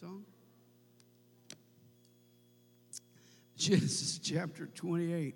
song? 0.00 0.24
Genesis 3.56 4.18
chapter 4.22 4.66
28. 4.66 5.34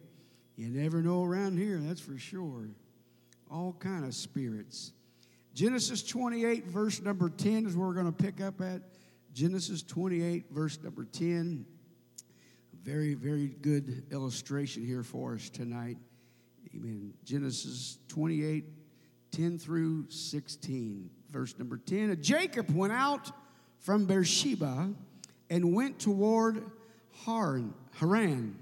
You 0.56 0.68
never 0.68 1.00
know 1.00 1.24
around 1.24 1.56
here, 1.56 1.78
that's 1.78 2.00
for 2.00 2.18
sure. 2.18 2.68
All 3.50 3.74
kind 3.78 4.04
of 4.04 4.14
spirits. 4.14 4.92
Genesis 5.54 6.02
28, 6.02 6.66
verse 6.66 7.00
number 7.00 7.30
10 7.30 7.66
is 7.66 7.74
where 7.74 7.88
we're 7.88 7.94
going 7.94 8.12
to 8.12 8.22
pick 8.22 8.42
up 8.42 8.60
at. 8.60 8.82
Genesis 9.32 9.82
28, 9.82 10.50
verse 10.50 10.78
number 10.82 11.06
10. 11.06 11.64
Very, 12.82 13.14
very 13.14 13.48
good 13.48 14.04
illustration 14.12 14.84
here 14.84 15.02
for 15.02 15.36
us 15.36 15.48
tonight. 15.48 15.96
Amen. 16.74 17.14
Genesis 17.24 17.98
28, 18.08 18.66
10 19.30 19.58
through 19.58 20.10
16. 20.10 21.08
Verse 21.30 21.58
number 21.58 21.78
10. 21.78 22.20
Jacob 22.20 22.68
went 22.74 22.92
out 22.92 23.30
from 23.80 24.06
Beersheba 24.06 24.90
and 25.48 25.74
went 25.74 25.98
toward 25.98 26.62
Haran. 27.24 27.74
Haran. 27.96 28.56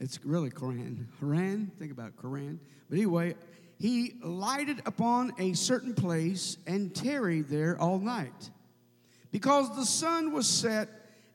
It's 0.00 0.24
really 0.24 0.50
Koran. 0.50 1.08
Haran, 1.20 1.70
think 1.78 1.92
about 1.92 2.16
Koran. 2.16 2.60
But 2.88 2.96
anyway, 2.96 3.34
he 3.78 4.14
lighted 4.22 4.80
upon 4.86 5.32
a 5.38 5.52
certain 5.52 5.94
place 5.94 6.56
and 6.66 6.94
tarried 6.94 7.48
there 7.48 7.76
all 7.80 7.98
night. 7.98 8.50
Because 9.30 9.74
the 9.76 9.84
sun 9.84 10.32
was 10.32 10.46
set, 10.46 10.88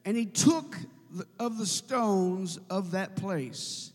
and 0.06 0.18
he 0.18 0.26
took 0.26 0.76
of 1.40 1.58
the 1.58 1.66
stones 1.66 2.60
of 2.70 2.92
that 2.92 3.16
place 3.16 3.92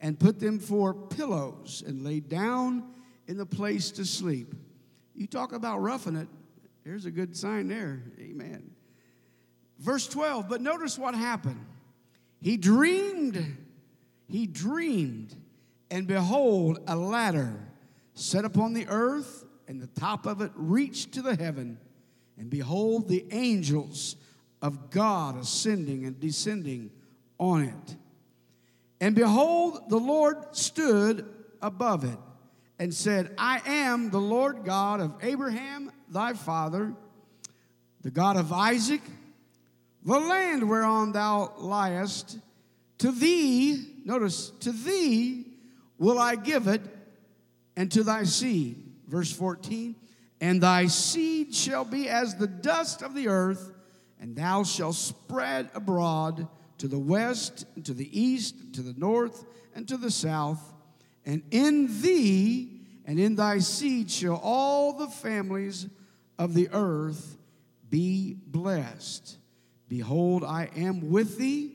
and 0.00 0.18
put 0.18 0.38
them 0.38 0.58
for 0.58 0.94
pillows 0.94 1.82
and 1.86 2.04
laid 2.04 2.28
down 2.28 2.84
in 3.26 3.36
the 3.36 3.46
place 3.46 3.90
to 3.92 4.04
sleep. 4.04 4.54
You 5.14 5.26
talk 5.26 5.52
about 5.52 5.78
roughing 5.78 6.16
it. 6.16 6.28
There's 6.88 7.04
a 7.04 7.10
good 7.10 7.36
sign 7.36 7.68
there. 7.68 8.02
Amen. 8.18 8.70
Verse 9.78 10.08
12, 10.08 10.48
but 10.48 10.62
notice 10.62 10.98
what 10.98 11.14
happened. 11.14 11.66
He 12.40 12.56
dreamed, 12.56 13.58
he 14.26 14.46
dreamed, 14.46 15.36
and 15.90 16.06
behold, 16.06 16.78
a 16.86 16.96
ladder 16.96 17.60
set 18.14 18.46
upon 18.46 18.72
the 18.72 18.86
earth, 18.88 19.44
and 19.68 19.82
the 19.82 20.00
top 20.00 20.24
of 20.24 20.40
it 20.40 20.50
reached 20.54 21.12
to 21.12 21.20
the 21.20 21.36
heaven. 21.36 21.78
And 22.38 22.48
behold, 22.48 23.06
the 23.06 23.26
angels 23.32 24.16
of 24.62 24.88
God 24.88 25.38
ascending 25.38 26.06
and 26.06 26.18
descending 26.18 26.90
on 27.36 27.64
it. 27.64 27.96
And 28.98 29.14
behold, 29.14 29.90
the 29.90 29.98
Lord 29.98 30.56
stood 30.56 31.28
above 31.60 32.04
it 32.04 32.18
and 32.78 32.94
said, 32.94 33.34
I 33.36 33.60
am 33.66 34.08
the 34.08 34.22
Lord 34.22 34.64
God 34.64 35.00
of 35.00 35.16
Abraham, 35.20 35.92
thy 36.10 36.32
father, 36.32 36.94
the 38.02 38.10
God 38.10 38.36
of 38.36 38.52
Isaac, 38.52 39.02
the 40.04 40.18
land 40.18 40.68
whereon 40.68 41.12
thou 41.12 41.52
liest, 41.58 42.38
to 42.98 43.12
thee, 43.12 43.86
notice, 44.04 44.50
to 44.60 44.72
thee 44.72 45.46
will 45.98 46.18
I 46.18 46.36
give 46.36 46.66
it, 46.66 46.82
and 47.76 47.90
to 47.92 48.02
thy 48.02 48.24
seed. 48.24 48.84
Verse 49.06 49.32
14, 49.32 49.94
and 50.40 50.62
thy 50.62 50.86
seed 50.86 51.54
shall 51.54 51.84
be 51.84 52.08
as 52.08 52.36
the 52.36 52.46
dust 52.46 53.02
of 53.02 53.14
the 53.14 53.28
earth, 53.28 53.72
and 54.20 54.36
thou 54.36 54.64
shalt 54.64 54.96
spread 54.96 55.70
abroad 55.74 56.48
to 56.78 56.88
the 56.88 56.98
west, 56.98 57.66
and 57.74 57.84
to 57.86 57.94
the 57.94 58.20
east, 58.20 58.54
and 58.60 58.74
to 58.74 58.82
the 58.82 58.98
north, 58.98 59.44
and 59.74 59.86
to 59.88 59.96
the 59.96 60.10
south. 60.10 60.60
And 61.24 61.42
in 61.50 62.00
thee 62.00 62.78
and 63.08 63.18
in 63.18 63.36
thy 63.36 63.58
seed 63.58 64.10
shall 64.10 64.38
all 64.42 64.92
the 64.92 65.08
families 65.08 65.88
of 66.38 66.54
the 66.54 66.68
earth 66.72 67.36
be 67.90 68.36
blessed. 68.46 69.38
Behold, 69.88 70.44
I 70.44 70.70
am 70.76 71.10
with 71.10 71.38
thee 71.38 71.72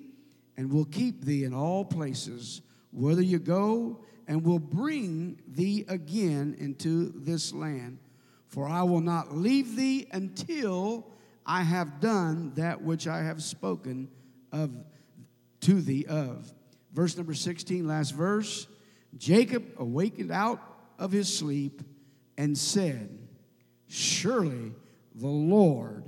and 0.55 0.71
will 0.71 0.85
keep 0.85 1.25
thee 1.25 1.43
in 1.43 1.53
all 1.53 1.83
places, 1.83 2.61
whither 2.91 3.21
you 3.21 3.39
go, 3.39 3.99
and 4.27 4.43
will 4.43 4.59
bring 4.59 5.39
thee 5.47 5.85
again 5.87 6.55
into 6.59 7.11
this 7.15 7.53
land. 7.53 7.97
For 8.47 8.67
I 8.67 8.83
will 8.83 9.01
not 9.01 9.35
leave 9.35 9.75
thee 9.75 10.07
until 10.11 11.07
I 11.45 11.63
have 11.63 11.99
done 11.99 12.53
that 12.55 12.83
which 12.83 13.07
I 13.07 13.23
have 13.23 13.41
spoken 13.41 14.09
of 14.51 14.71
to 15.61 15.81
thee 15.81 16.05
of. 16.07 16.53
Verse 16.93 17.17
number 17.17 17.33
16, 17.33 17.87
last 17.87 18.11
verse. 18.11 18.67
Jacob 19.17 19.63
awakened 19.77 20.31
out 20.31 20.61
of 20.99 21.11
his 21.11 21.35
sleep 21.35 21.81
and 22.37 22.57
said, 22.57 23.22
Surely 23.93 24.71
the 25.13 25.27
Lord 25.27 26.03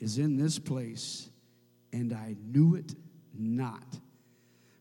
is 0.00 0.18
in 0.18 0.36
this 0.36 0.58
place, 0.58 1.30
and 1.92 2.12
I 2.12 2.34
knew 2.50 2.74
it 2.74 2.96
not. 3.32 3.86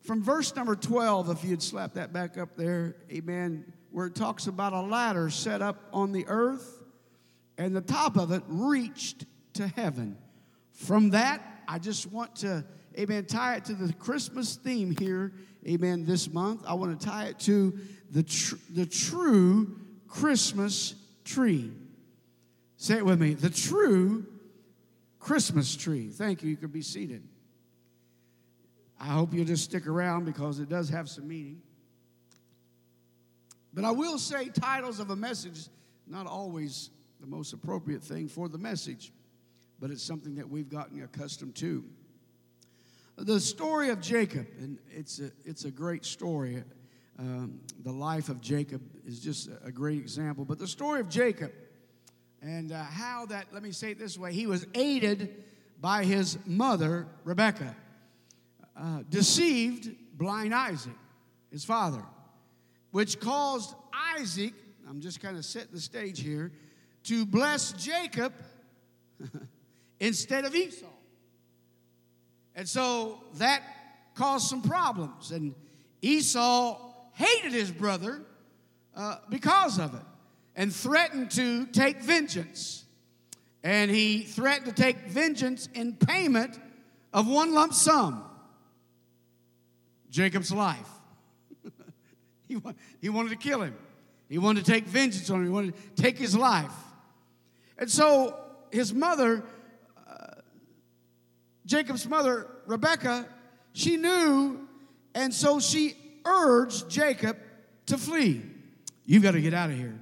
From 0.01 0.23
verse 0.23 0.55
number 0.55 0.75
12, 0.75 1.29
if 1.29 1.43
you'd 1.43 1.61
slap 1.61 1.93
that 1.93 2.13
back 2.13 2.35
up 2.35 2.57
there, 2.57 2.95
amen, 3.11 3.71
where 3.91 4.07
it 4.07 4.15
talks 4.15 4.47
about 4.47 4.73
a 4.73 4.81
ladder 4.81 5.29
set 5.29 5.61
up 5.61 5.83
on 5.93 6.11
the 6.11 6.25
earth, 6.27 6.81
and 7.59 7.75
the 7.75 7.81
top 7.81 8.17
of 8.17 8.31
it 8.31 8.41
reached 8.47 9.25
to 9.53 9.67
heaven. 9.67 10.17
From 10.71 11.11
that, 11.11 11.43
I 11.67 11.77
just 11.77 12.11
want 12.11 12.37
to, 12.37 12.65
amen, 12.97 13.25
tie 13.25 13.57
it 13.57 13.65
to 13.65 13.75
the 13.75 13.93
Christmas 13.93 14.55
theme 14.55 14.95
here, 14.97 15.31
amen, 15.67 16.05
this 16.05 16.33
month. 16.33 16.63
I 16.65 16.73
want 16.73 16.99
to 16.99 17.05
tie 17.05 17.25
it 17.25 17.39
to 17.41 17.77
the, 18.09 18.23
tr- 18.23 18.55
the 18.71 18.87
true 18.87 19.79
Christmas 20.07 20.95
tree. 21.23 21.71
Say 22.77 22.97
it 22.97 23.05
with 23.05 23.19
me 23.19 23.33
the 23.33 23.49
true 23.49 24.25
Christmas 25.19 25.75
tree. 25.75 26.09
Thank 26.09 26.43
you. 26.43 26.49
You 26.49 26.57
can 26.57 26.69
be 26.69 26.83
seated. 26.83 27.23
I 28.99 29.07
hope 29.07 29.33
you'll 29.33 29.45
just 29.45 29.63
stick 29.63 29.87
around 29.87 30.25
because 30.25 30.59
it 30.59 30.69
does 30.69 30.89
have 30.89 31.09
some 31.09 31.27
meaning. 31.27 31.61
But 33.73 33.83
I 33.83 33.91
will 33.91 34.17
say, 34.17 34.49
titles 34.49 34.99
of 34.99 35.09
a 35.09 35.15
message, 35.15 35.67
not 36.07 36.25
always 36.25 36.89
the 37.19 37.27
most 37.27 37.53
appropriate 37.53 38.01
thing 38.01 38.27
for 38.27 38.47
the 38.47 38.57
message, 38.57 39.11
but 39.79 39.91
it's 39.91 40.01
something 40.01 40.35
that 40.35 40.49
we've 40.49 40.69
gotten 40.69 41.03
accustomed 41.03 41.55
to. 41.55 41.83
The 43.17 43.39
story 43.39 43.89
of 43.89 44.01
Jacob, 44.01 44.47
and 44.59 44.77
it's 44.89 45.19
a, 45.19 45.31
it's 45.45 45.65
a 45.65 45.71
great 45.71 46.05
story. 46.05 46.63
Um, 47.19 47.59
the 47.83 47.91
life 47.91 48.29
of 48.29 48.41
Jacob 48.41 48.81
is 49.05 49.19
just 49.19 49.49
a 49.63 49.71
great 49.71 49.99
example. 49.99 50.45
But 50.45 50.59
the 50.59 50.67
story 50.67 50.99
of 50.99 51.09
Jacob 51.09 51.51
and 52.41 52.71
uh, 52.71 52.83
how 52.83 53.25
that, 53.27 53.47
let 53.51 53.63
me 53.63 53.71
say 53.71 53.91
it 53.91 53.99
this 53.99 54.17
way, 54.17 54.33
he 54.33 54.47
was 54.47 54.65
aided 54.73 55.43
by 55.79 56.03
his 56.03 56.37
mother, 56.45 57.07
Rebekah, 57.23 57.75
uh, 58.75 58.99
deceived 59.09 59.95
blind 60.13 60.53
Isaac, 60.53 60.93
his 61.51 61.65
father, 61.65 62.03
which 62.91 63.19
caused 63.19 63.75
Isaac, 64.17 64.53
I'm 64.87 65.01
just 65.01 65.21
kind 65.21 65.37
of 65.37 65.45
setting 65.45 65.73
the 65.73 65.81
stage 65.81 66.21
here, 66.21 66.51
to 67.03 67.25
bless 67.25 67.73
Jacob 67.73 68.33
instead 69.99 70.45
of 70.45 70.55
Esau. 70.55 70.85
And 72.55 72.67
so 72.67 73.23
that 73.35 73.61
caused 74.15 74.47
some 74.47 74.61
problems. 74.61 75.31
And 75.31 75.53
Esau 76.01 76.79
hated 77.13 77.51
his 77.51 77.71
brother 77.71 78.21
uh, 78.95 79.17
because 79.29 79.79
of 79.79 79.93
it 79.93 80.01
and 80.57 80.73
threatened 80.73 81.29
to 81.31 81.67
take 81.67 82.01
vengeance. 82.01 82.83
And 83.63 83.91
he 83.91 84.23
threatened 84.23 84.75
to 84.75 84.81
take 84.81 84.97
vengeance 85.07 85.69
in 85.73 85.93
payment 85.93 86.59
of 87.13 87.27
one 87.27 87.53
lump 87.53 87.73
sum 87.73 88.23
Jacob's 90.09 90.51
life. 90.51 90.89
he, 92.47 92.59
he 92.99 93.09
wanted 93.09 93.29
to 93.29 93.35
kill 93.35 93.61
him, 93.61 93.75
he 94.27 94.39
wanted 94.39 94.65
to 94.65 94.71
take 94.71 94.85
vengeance 94.85 95.29
on 95.29 95.37
him, 95.37 95.45
he 95.45 95.51
wanted 95.51 95.75
to 95.95 96.01
take 96.01 96.17
his 96.17 96.35
life. 96.35 96.73
And 97.77 97.89
so 97.89 98.35
his 98.71 98.93
mother, 98.93 99.43
uh, 100.09 100.41
Jacob's 101.65 102.07
mother, 102.07 102.47
Rebecca, 102.65 103.27
she 103.73 103.97
knew, 103.97 104.67
and 105.13 105.31
so 105.31 105.59
she 105.59 105.93
urged 106.25 106.89
Jacob 106.89 107.37
to 107.85 107.97
flee. 107.97 108.41
You've 109.05 109.23
got 109.23 109.31
to 109.31 109.41
get 109.41 109.53
out 109.53 109.69
of 109.69 109.77
here. 109.77 109.99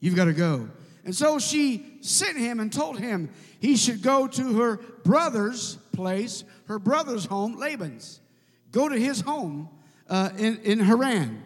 You've 0.00 0.16
got 0.16 0.26
to 0.26 0.32
go. 0.32 0.68
And 1.04 1.14
so 1.14 1.38
she 1.38 1.86
sent 2.00 2.36
him 2.36 2.60
and 2.60 2.72
told 2.72 2.98
him 2.98 3.30
he 3.60 3.76
should 3.76 4.02
go 4.02 4.26
to 4.28 4.60
her 4.60 4.76
brother's 5.04 5.76
place, 5.92 6.44
her 6.66 6.78
brother's 6.78 7.24
home, 7.24 7.56
Laban's. 7.56 8.20
Go 8.70 8.88
to 8.88 8.98
his 8.98 9.20
home 9.20 9.68
uh, 10.08 10.30
in, 10.36 10.58
in 10.58 10.80
Haran. 10.80 11.42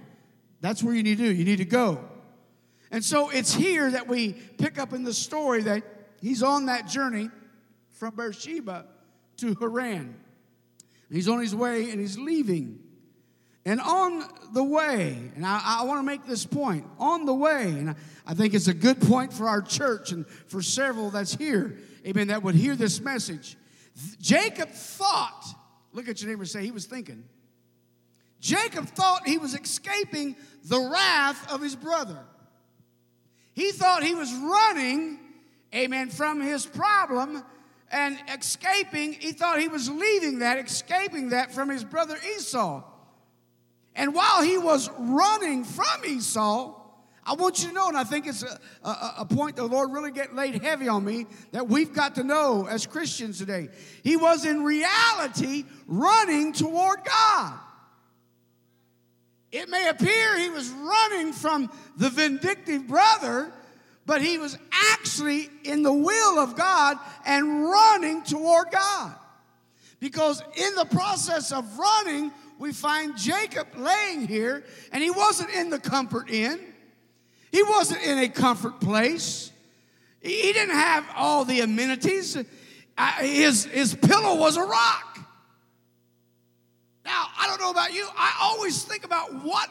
That's 0.61 0.83
where 0.83 0.95
you 0.95 1.03
need 1.03 1.19
to 1.19 1.25
do. 1.25 1.33
You 1.33 1.45
need 1.45 1.59
to 1.59 1.65
go. 1.65 2.05
And 2.91 3.05
so 3.05 3.31
it's 3.31 3.55
here 3.55 3.91
that 3.91 4.09
we 4.09 4.33
pick 4.33 4.79
up 4.79 4.93
in 4.93 5.05
the 5.05 5.15
story 5.15 5.63
that 5.63 5.83
he's 6.21 6.43
on 6.43 6.67
that 6.67 6.89
journey 6.89 7.31
from 7.91 8.15
Beersheba 8.15 8.87
to 9.39 9.55
Haran. 9.55 10.17
He's 11.11 11.29
on 11.29 11.41
his 11.41 11.55
way 11.55 11.91
and 11.91 12.01
he's 12.01 12.19
leaving. 12.19 12.82
And 13.65 13.81
on 13.81 14.25
the 14.53 14.65
way, 14.65 15.31
and 15.37 15.47
I, 15.47 15.79
I 15.81 15.85
want 15.85 16.01
to 16.01 16.03
make 16.03 16.27
this 16.27 16.45
point 16.45 16.85
on 16.99 17.27
the 17.27 17.35
way, 17.35 17.63
and 17.63 17.95
I 18.27 18.35
think 18.35 18.55
it's 18.55 18.67
a 18.67 18.75
good 18.75 19.01
point 19.01 19.33
for 19.33 19.49
our 19.49 19.63
church 19.63 20.11
and 20.11 20.27
for 20.27 20.63
several 20.63 21.11
that's 21.11 21.35
here, 21.35 21.79
amen, 22.05 22.29
that 22.29 22.43
would 22.43 22.57
hear 22.57 22.75
this 22.75 23.01
message. 23.01 23.57
Jacob 24.21 24.71
thought, 24.71 25.45
look 25.93 26.09
at 26.09 26.21
your 26.21 26.31
neighbor 26.31 26.43
and 26.43 26.51
say, 26.51 26.65
he 26.65 26.73
was 26.73 26.87
thinking. 26.87 27.23
Jacob 28.41 28.87
thought 28.89 29.29
he 29.29 29.39
was 29.39 29.55
escaping 29.55 30.35
the 30.65 30.81
wrath 30.81 31.53
of 31.53 31.61
his 31.61 31.77
brother. 31.77 32.19
He 33.55 33.71
thought 33.71 34.03
he 34.03 34.17
was 34.17 34.33
running, 34.35 35.21
amen, 35.73 36.11
from 36.11 36.41
his 36.41 36.67
problem 36.67 37.45
and 37.93 38.19
escaping. 38.37 39.13
He 39.13 39.33
thought 39.33 39.61
he 39.61 39.69
was 39.69 39.89
leaving 39.89 40.41
that, 40.41 40.59
escaping 40.59 41.29
that 41.29 41.53
from 41.53 41.69
his 41.69 41.85
brother 41.85 42.17
Esau. 42.37 42.83
And 43.95 44.15
while 44.15 44.43
he 44.43 44.59
was 44.59 44.91
running 44.99 45.65
from 45.65 46.05
Esau, 46.07 46.79
I 47.25 47.35
want 47.35 47.63
you 47.63 47.69
to 47.69 47.75
know, 47.75 47.89
and 47.89 47.97
I 47.97 48.05
think 48.05 48.27
it's 48.27 48.43
a, 48.43 48.59
a, 48.83 49.15
a, 49.19 49.25
point 49.25 49.55
the 49.55 49.65
Lord 49.65 49.93
really 49.93 50.11
get 50.11 50.35
laid 50.35 50.61
heavy 50.61 50.89
on 50.89 51.05
me 51.05 51.27
that 51.53 51.69
we've 51.69 51.93
got 51.93 52.17
to 52.17 52.25
know 52.25 52.67
as 52.67 52.85
Christians 52.85 53.39
today. 53.39 53.69
He 54.03 54.17
was 54.17 54.45
in 54.45 54.65
reality 54.65 55.65
running 55.87 56.53
toward 56.53 57.05
God. 57.05 57.55
It 59.53 59.69
may 59.69 59.89
appear 59.89 60.39
he 60.39 60.51
was 60.51 60.69
running 60.71 61.33
from 61.33 61.71
the 61.97 62.11
vindictive 62.11 62.89
brother, 62.89 63.53
but 64.05 64.21
he 64.21 64.39
was 64.39 64.59
actually 64.73 65.49
in 65.63 65.83
the 65.83 65.93
will 65.93 66.39
of 66.41 66.57
God 66.57 66.97
and 67.25 67.65
running 67.65 68.25
toward 68.25 68.73
God. 68.73 69.15
Because 70.01 70.43
in 70.57 70.75
the 70.75 70.87
process 70.87 71.53
of 71.53 71.79
running, 71.79 72.33
we 72.59 72.73
find 72.73 73.17
Jacob 73.17 73.69
laying 73.77 74.27
here, 74.27 74.65
and 74.93 75.03
he 75.03 75.11
wasn't 75.11 75.51
in 75.51 75.71
the 75.71 75.79
comfort 75.79 76.31
inn. 76.31 76.61
He 77.51 77.63
wasn't 77.63 78.03
in 78.03 78.19
a 78.19 78.29
comfort 78.29 78.81
place. 78.81 79.51
He 80.21 80.53
didn't 80.53 80.75
have 80.75 81.05
all 81.17 81.45
the 81.45 81.61
amenities. 81.61 82.37
His, 83.19 83.65
his 83.65 83.95
pillow 83.95 84.37
was 84.37 84.57
a 84.57 84.63
rock. 84.63 85.19
Now, 87.05 87.27
I 87.39 87.47
don't 87.49 87.61
know 87.61 87.71
about 87.71 87.93
you, 87.93 88.07
I 88.17 88.39
always 88.41 88.85
think 88.85 89.05
about 89.05 89.45
what 89.45 89.69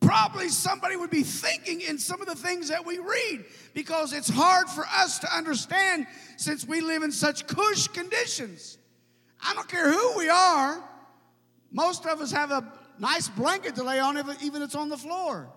probably 0.00 0.48
somebody 0.48 0.96
would 0.96 1.10
be 1.10 1.22
thinking 1.22 1.82
in 1.82 1.98
some 1.98 2.20
of 2.20 2.26
the 2.26 2.34
things 2.34 2.68
that 2.68 2.84
we 2.84 2.98
read 2.98 3.44
because 3.74 4.12
it's 4.12 4.28
hard 4.28 4.68
for 4.68 4.84
us 4.86 5.18
to 5.20 5.36
understand 5.36 6.06
since 6.36 6.66
we 6.66 6.80
live 6.80 7.02
in 7.02 7.12
such 7.12 7.46
cush 7.46 7.86
conditions. 7.88 8.78
I 9.42 9.54
don't 9.54 9.68
care 9.68 9.90
who 9.90 10.18
we 10.18 10.28
are, 10.28 10.82
most 11.70 12.06
of 12.06 12.20
us 12.20 12.32
have 12.32 12.50
a 12.50 12.72
nice 12.98 13.28
blanket 13.28 13.76
to 13.76 13.82
lay 13.82 13.98
on, 13.98 14.16
even 14.42 14.62
if 14.62 14.66
it's 14.66 14.74
on 14.74 14.88
the 14.88 14.96
floor. 14.96 15.48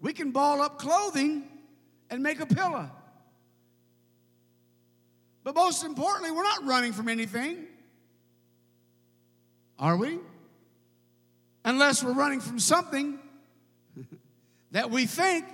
We 0.00 0.12
can 0.12 0.30
ball 0.30 0.62
up 0.62 0.78
clothing 0.78 1.44
and 2.10 2.22
make 2.22 2.40
a 2.40 2.46
pillow. 2.46 2.90
But 5.42 5.54
most 5.54 5.84
importantly, 5.84 6.30
we're 6.30 6.42
not 6.42 6.64
running 6.66 6.92
from 6.92 7.08
anything. 7.08 7.66
Are 9.78 9.96
we? 9.96 10.18
Unless 11.64 12.04
we're 12.04 12.12
running 12.12 12.40
from 12.40 12.58
something 12.58 13.18
that 14.72 14.90
we 14.90 15.06
think 15.06 15.44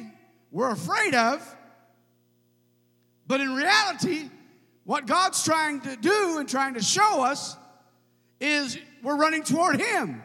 we're 0.50 0.70
afraid 0.70 1.14
of. 1.14 1.56
But 3.26 3.40
in 3.40 3.54
reality, 3.54 4.30
what 4.84 5.06
God's 5.06 5.42
trying 5.44 5.80
to 5.82 5.96
do 5.96 6.38
and 6.38 6.48
trying 6.48 6.74
to 6.74 6.82
show 6.82 7.22
us 7.22 7.56
is 8.40 8.78
we're 9.02 9.16
running 9.16 9.42
toward 9.42 9.80
Him. 9.80 10.22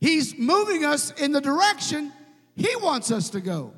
He's 0.00 0.38
moving 0.38 0.84
us 0.84 1.10
in 1.12 1.32
the 1.32 1.40
direction 1.40 2.12
he 2.58 2.74
wants 2.82 3.12
us 3.12 3.30
to 3.30 3.40
go. 3.40 3.72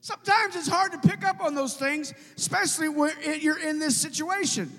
Sometimes 0.00 0.56
it's 0.56 0.68
hard 0.68 0.90
to 0.90 0.98
pick 0.98 1.24
up 1.24 1.40
on 1.40 1.54
those 1.54 1.76
things, 1.76 2.12
especially 2.36 2.88
when 2.88 3.12
you're 3.40 3.60
in 3.60 3.78
this 3.78 3.96
situation. 3.96 4.70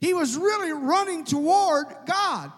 He 0.00 0.14
was 0.14 0.36
really 0.36 0.72
running 0.72 1.24
toward 1.24 1.86
God. 2.06 2.52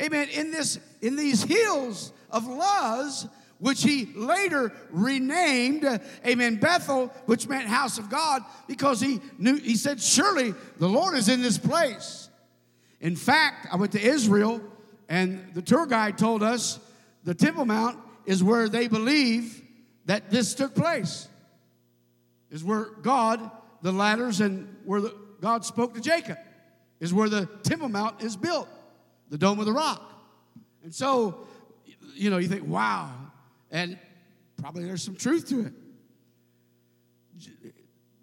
Amen. 0.00 0.28
In 0.30 0.52
this, 0.52 0.78
in 1.02 1.16
these 1.16 1.42
hills 1.42 2.12
of 2.30 2.46
Luz, 2.46 3.26
which 3.58 3.82
he 3.82 4.08
later 4.14 4.72
renamed, 4.90 5.84
amen, 6.26 6.56
Bethel, 6.56 7.08
which 7.26 7.48
meant 7.48 7.66
house 7.66 7.98
of 7.98 8.08
God, 8.08 8.42
because 8.66 9.00
he 9.00 9.20
knew, 9.38 9.56
he 9.56 9.76
said, 9.76 10.00
Surely 10.00 10.54
the 10.78 10.88
Lord 10.88 11.16
is 11.16 11.28
in 11.28 11.42
this 11.42 11.58
place. 11.58 12.28
In 13.00 13.16
fact, 13.16 13.66
I 13.72 13.76
went 13.76 13.92
to 13.92 14.00
Israel, 14.00 14.60
and 15.08 15.54
the 15.54 15.62
tour 15.62 15.86
guide 15.86 16.18
told 16.18 16.42
us 16.42 16.78
the 17.24 17.34
Temple 17.34 17.64
Mount 17.64 17.98
is 18.26 18.42
where 18.42 18.68
they 18.68 18.88
believe 18.88 19.62
that 20.06 20.30
this 20.30 20.54
took 20.54 20.74
place. 20.74 21.28
Is 22.50 22.64
where 22.64 22.86
God, 23.02 23.50
the 23.82 23.92
ladders, 23.92 24.40
and 24.40 24.74
where 24.84 25.00
the, 25.00 25.14
God 25.40 25.64
spoke 25.64 25.94
to 25.94 26.00
Jacob, 26.00 26.38
is 27.00 27.12
where 27.12 27.28
the 27.28 27.46
Temple 27.62 27.88
Mount 27.88 28.22
is 28.22 28.36
built, 28.36 28.68
the 29.28 29.38
Dome 29.38 29.60
of 29.60 29.66
the 29.66 29.72
Rock. 29.72 30.02
And 30.82 30.94
so, 30.94 31.46
you 32.14 32.30
know, 32.30 32.38
you 32.38 32.48
think, 32.48 32.66
wow, 32.66 33.12
and 33.70 33.98
probably 34.56 34.84
there's 34.84 35.02
some 35.02 35.16
truth 35.16 35.48
to 35.48 35.66
it. 35.66 35.72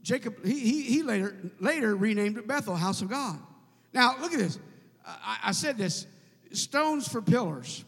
Jacob, 0.01 0.45
he, 0.45 0.59
he, 0.59 0.81
he 0.83 1.03
later, 1.03 1.35
later 1.59 1.95
renamed 1.95 2.37
it 2.37 2.47
Bethel, 2.47 2.75
House 2.75 3.01
of 3.01 3.09
God. 3.09 3.39
Now, 3.91 4.15
look 4.19 4.33
at 4.33 4.39
this. 4.39 4.59
I, 5.05 5.37
I 5.45 5.51
said 5.51 5.77
this 5.77 6.05
stones 6.51 7.07
for 7.07 7.21
pillars. 7.21 7.83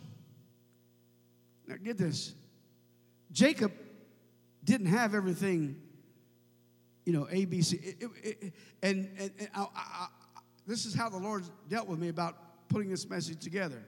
Now, 1.67 1.75
get 1.83 1.97
this 1.97 2.33
Jacob 3.31 3.71
didn't 4.63 4.87
have 4.87 5.13
everything, 5.13 5.79
you 7.05 7.13
know, 7.13 7.27
A, 7.29 7.45
B, 7.45 7.61
C. 7.61 7.77
It, 7.77 7.97
it, 8.01 8.37
it, 8.41 8.53
and 8.81 9.09
and, 9.19 9.31
and 9.39 9.49
I, 9.53 9.67
I, 9.75 10.07
this 10.65 10.85
is 10.85 10.95
how 10.95 11.09
the 11.09 11.17
Lord 11.17 11.43
dealt 11.69 11.87
with 11.87 11.99
me 11.99 12.09
about 12.09 12.35
putting 12.67 12.89
this 12.89 13.07
message 13.07 13.41
together. 13.41 13.83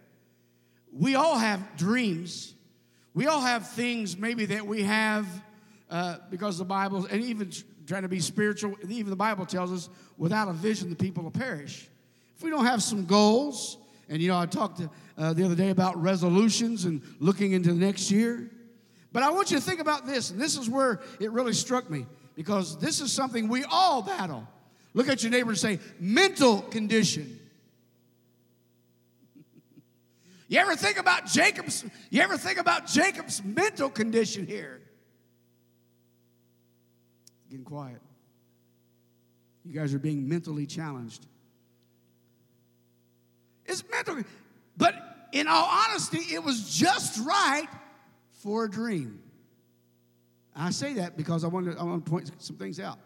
We 0.91 1.15
all 1.15 1.37
have 1.37 1.77
dreams. 1.77 2.53
We 3.13 3.27
all 3.27 3.41
have 3.41 3.69
things 3.69 4.17
maybe 4.17 4.45
that 4.47 4.65
we 4.65 4.83
have 4.83 5.25
uh, 5.89 6.17
because 6.29 6.57
the 6.57 6.65
Bible, 6.65 7.07
and 7.09 7.23
even 7.23 7.51
trying 7.87 8.03
to 8.03 8.07
be 8.07 8.19
spiritual, 8.19 8.75
even 8.87 9.09
the 9.09 9.15
Bible 9.15 9.45
tells 9.45 9.71
us 9.71 9.89
without 10.17 10.47
a 10.47 10.53
vision, 10.53 10.89
the 10.89 10.95
people 10.95 11.23
will 11.23 11.31
perish. 11.31 11.87
If 12.37 12.43
we 12.43 12.49
don't 12.51 12.65
have 12.65 12.83
some 12.83 13.05
goals, 13.05 13.77
and 14.07 14.21
you 14.21 14.29
know, 14.29 14.37
I 14.37 14.45
talked 14.45 14.77
to, 14.77 14.89
uh, 15.17 15.33
the 15.33 15.43
other 15.43 15.55
day 15.55 15.69
about 15.69 16.01
resolutions 16.01 16.85
and 16.85 17.01
looking 17.19 17.53
into 17.53 17.73
the 17.73 17.79
next 17.79 18.11
year. 18.11 18.49
But 19.11 19.23
I 19.23 19.31
want 19.31 19.49
you 19.49 19.57
to 19.57 19.63
think 19.63 19.79
about 19.79 20.05
this, 20.05 20.29
and 20.29 20.39
this 20.39 20.55
is 20.57 20.69
where 20.69 21.01
it 21.19 21.31
really 21.31 21.53
struck 21.53 21.89
me 21.89 22.05
because 22.35 22.77
this 22.79 23.01
is 23.01 23.11
something 23.11 23.47
we 23.47 23.63
all 23.63 24.01
battle. 24.01 24.47
Look 24.93 25.09
at 25.09 25.23
your 25.23 25.31
neighbor 25.31 25.49
and 25.49 25.57
say, 25.57 25.79
mental 25.99 26.61
condition. 26.61 27.38
You 30.49 30.57
ever 30.59 30.75
think 30.75 30.97
about 30.97 31.27
Jacob's, 31.27 31.85
you 32.09 32.21
ever 32.21 32.35
think 32.35 32.57
about 32.57 32.87
Jacob's 32.87 33.43
mental 33.43 33.87
condition 33.87 34.47
here? 34.47 34.81
Getting 37.51 37.63
quiet. 37.63 38.01
You 39.63 39.79
guys 39.79 39.93
are 39.93 39.99
being 39.99 40.27
mentally 40.27 40.65
challenged. 40.65 41.27
It's 43.67 43.83
mental. 43.91 44.23
But 44.75 44.95
in 45.31 45.47
all 45.47 45.69
honesty, 45.71 46.33
it 46.33 46.43
was 46.43 46.75
just 46.75 47.23
right 47.23 47.67
for 48.41 48.65
a 48.65 48.69
dream. 48.69 49.21
I 50.55 50.71
say 50.71 50.93
that 50.93 51.15
because 51.15 51.43
I 51.43 51.47
want 51.47 51.71
to, 51.71 51.79
I 51.79 51.83
want 51.83 52.03
to 52.03 52.09
point 52.09 52.31
some 52.39 52.55
things 52.55 52.79
out. 52.79 52.97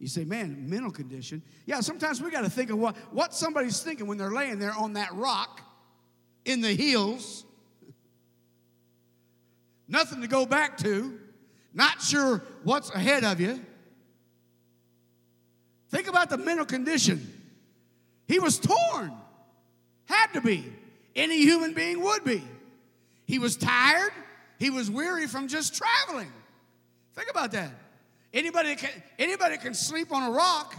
You 0.00 0.08
say, 0.08 0.24
man, 0.24 0.68
mental 0.68 0.90
condition. 0.90 1.42
Yeah, 1.64 1.78
sometimes 1.78 2.20
we 2.20 2.32
got 2.32 2.42
to 2.42 2.50
think 2.50 2.70
of 2.70 2.78
what, 2.78 2.96
what 3.12 3.34
somebody's 3.34 3.80
thinking 3.80 4.08
when 4.08 4.18
they're 4.18 4.32
laying 4.32 4.58
there 4.58 4.74
on 4.74 4.94
that 4.94 5.14
rock 5.14 5.67
in 6.48 6.60
the 6.60 6.74
hills. 6.74 7.44
Nothing 9.86 10.22
to 10.22 10.28
go 10.28 10.46
back 10.46 10.78
to. 10.78 11.18
Not 11.74 12.02
sure 12.02 12.42
what's 12.64 12.90
ahead 12.90 13.24
of 13.24 13.40
you. 13.40 13.64
Think 15.90 16.08
about 16.08 16.30
the 16.30 16.38
mental 16.38 16.66
condition. 16.66 17.32
He 18.26 18.38
was 18.38 18.58
torn. 18.58 19.12
Had 20.06 20.32
to 20.34 20.40
be. 20.40 20.64
Any 21.14 21.38
human 21.38 21.74
being 21.74 22.02
would 22.02 22.24
be. 22.24 22.42
He 23.26 23.38
was 23.38 23.56
tired. 23.56 24.12
He 24.58 24.70
was 24.70 24.90
weary 24.90 25.26
from 25.26 25.48
just 25.48 25.74
traveling. 25.74 26.32
Think 27.14 27.30
about 27.30 27.52
that. 27.52 27.70
Anybody 28.32 28.76
can, 28.76 28.90
anybody 29.18 29.56
can 29.56 29.74
sleep 29.74 30.12
on 30.12 30.30
a 30.30 30.30
rock. 30.30 30.74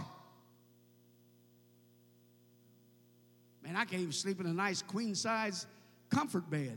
Man, 3.70 3.80
I 3.80 3.84
can't 3.84 4.02
even 4.02 4.12
sleep 4.12 4.40
in 4.40 4.46
a 4.46 4.52
nice 4.52 4.82
queen 4.82 5.14
size 5.14 5.64
comfort 6.08 6.50
bed. 6.50 6.76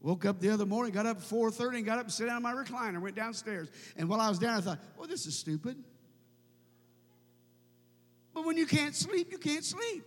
Woke 0.00 0.24
up 0.24 0.40
the 0.40 0.50
other 0.50 0.66
morning, 0.66 0.92
got 0.92 1.06
up 1.06 1.18
at 1.18 1.22
4:30 1.22 1.76
and 1.76 1.86
got 1.86 1.98
up 1.98 2.06
and 2.06 2.12
sat 2.12 2.26
down 2.26 2.38
in 2.38 2.42
my 2.42 2.52
recliner, 2.52 3.00
went 3.00 3.14
downstairs. 3.14 3.68
And 3.96 4.08
while 4.08 4.20
I 4.20 4.28
was 4.28 4.40
down, 4.40 4.58
I 4.58 4.62
thought, 4.62 4.80
well, 4.96 5.06
this 5.06 5.26
is 5.26 5.38
stupid. 5.38 5.80
But 8.34 8.44
when 8.44 8.56
you 8.56 8.66
can't 8.66 8.96
sleep, 8.96 9.30
you 9.30 9.38
can't 9.38 9.64
sleep. 9.64 10.02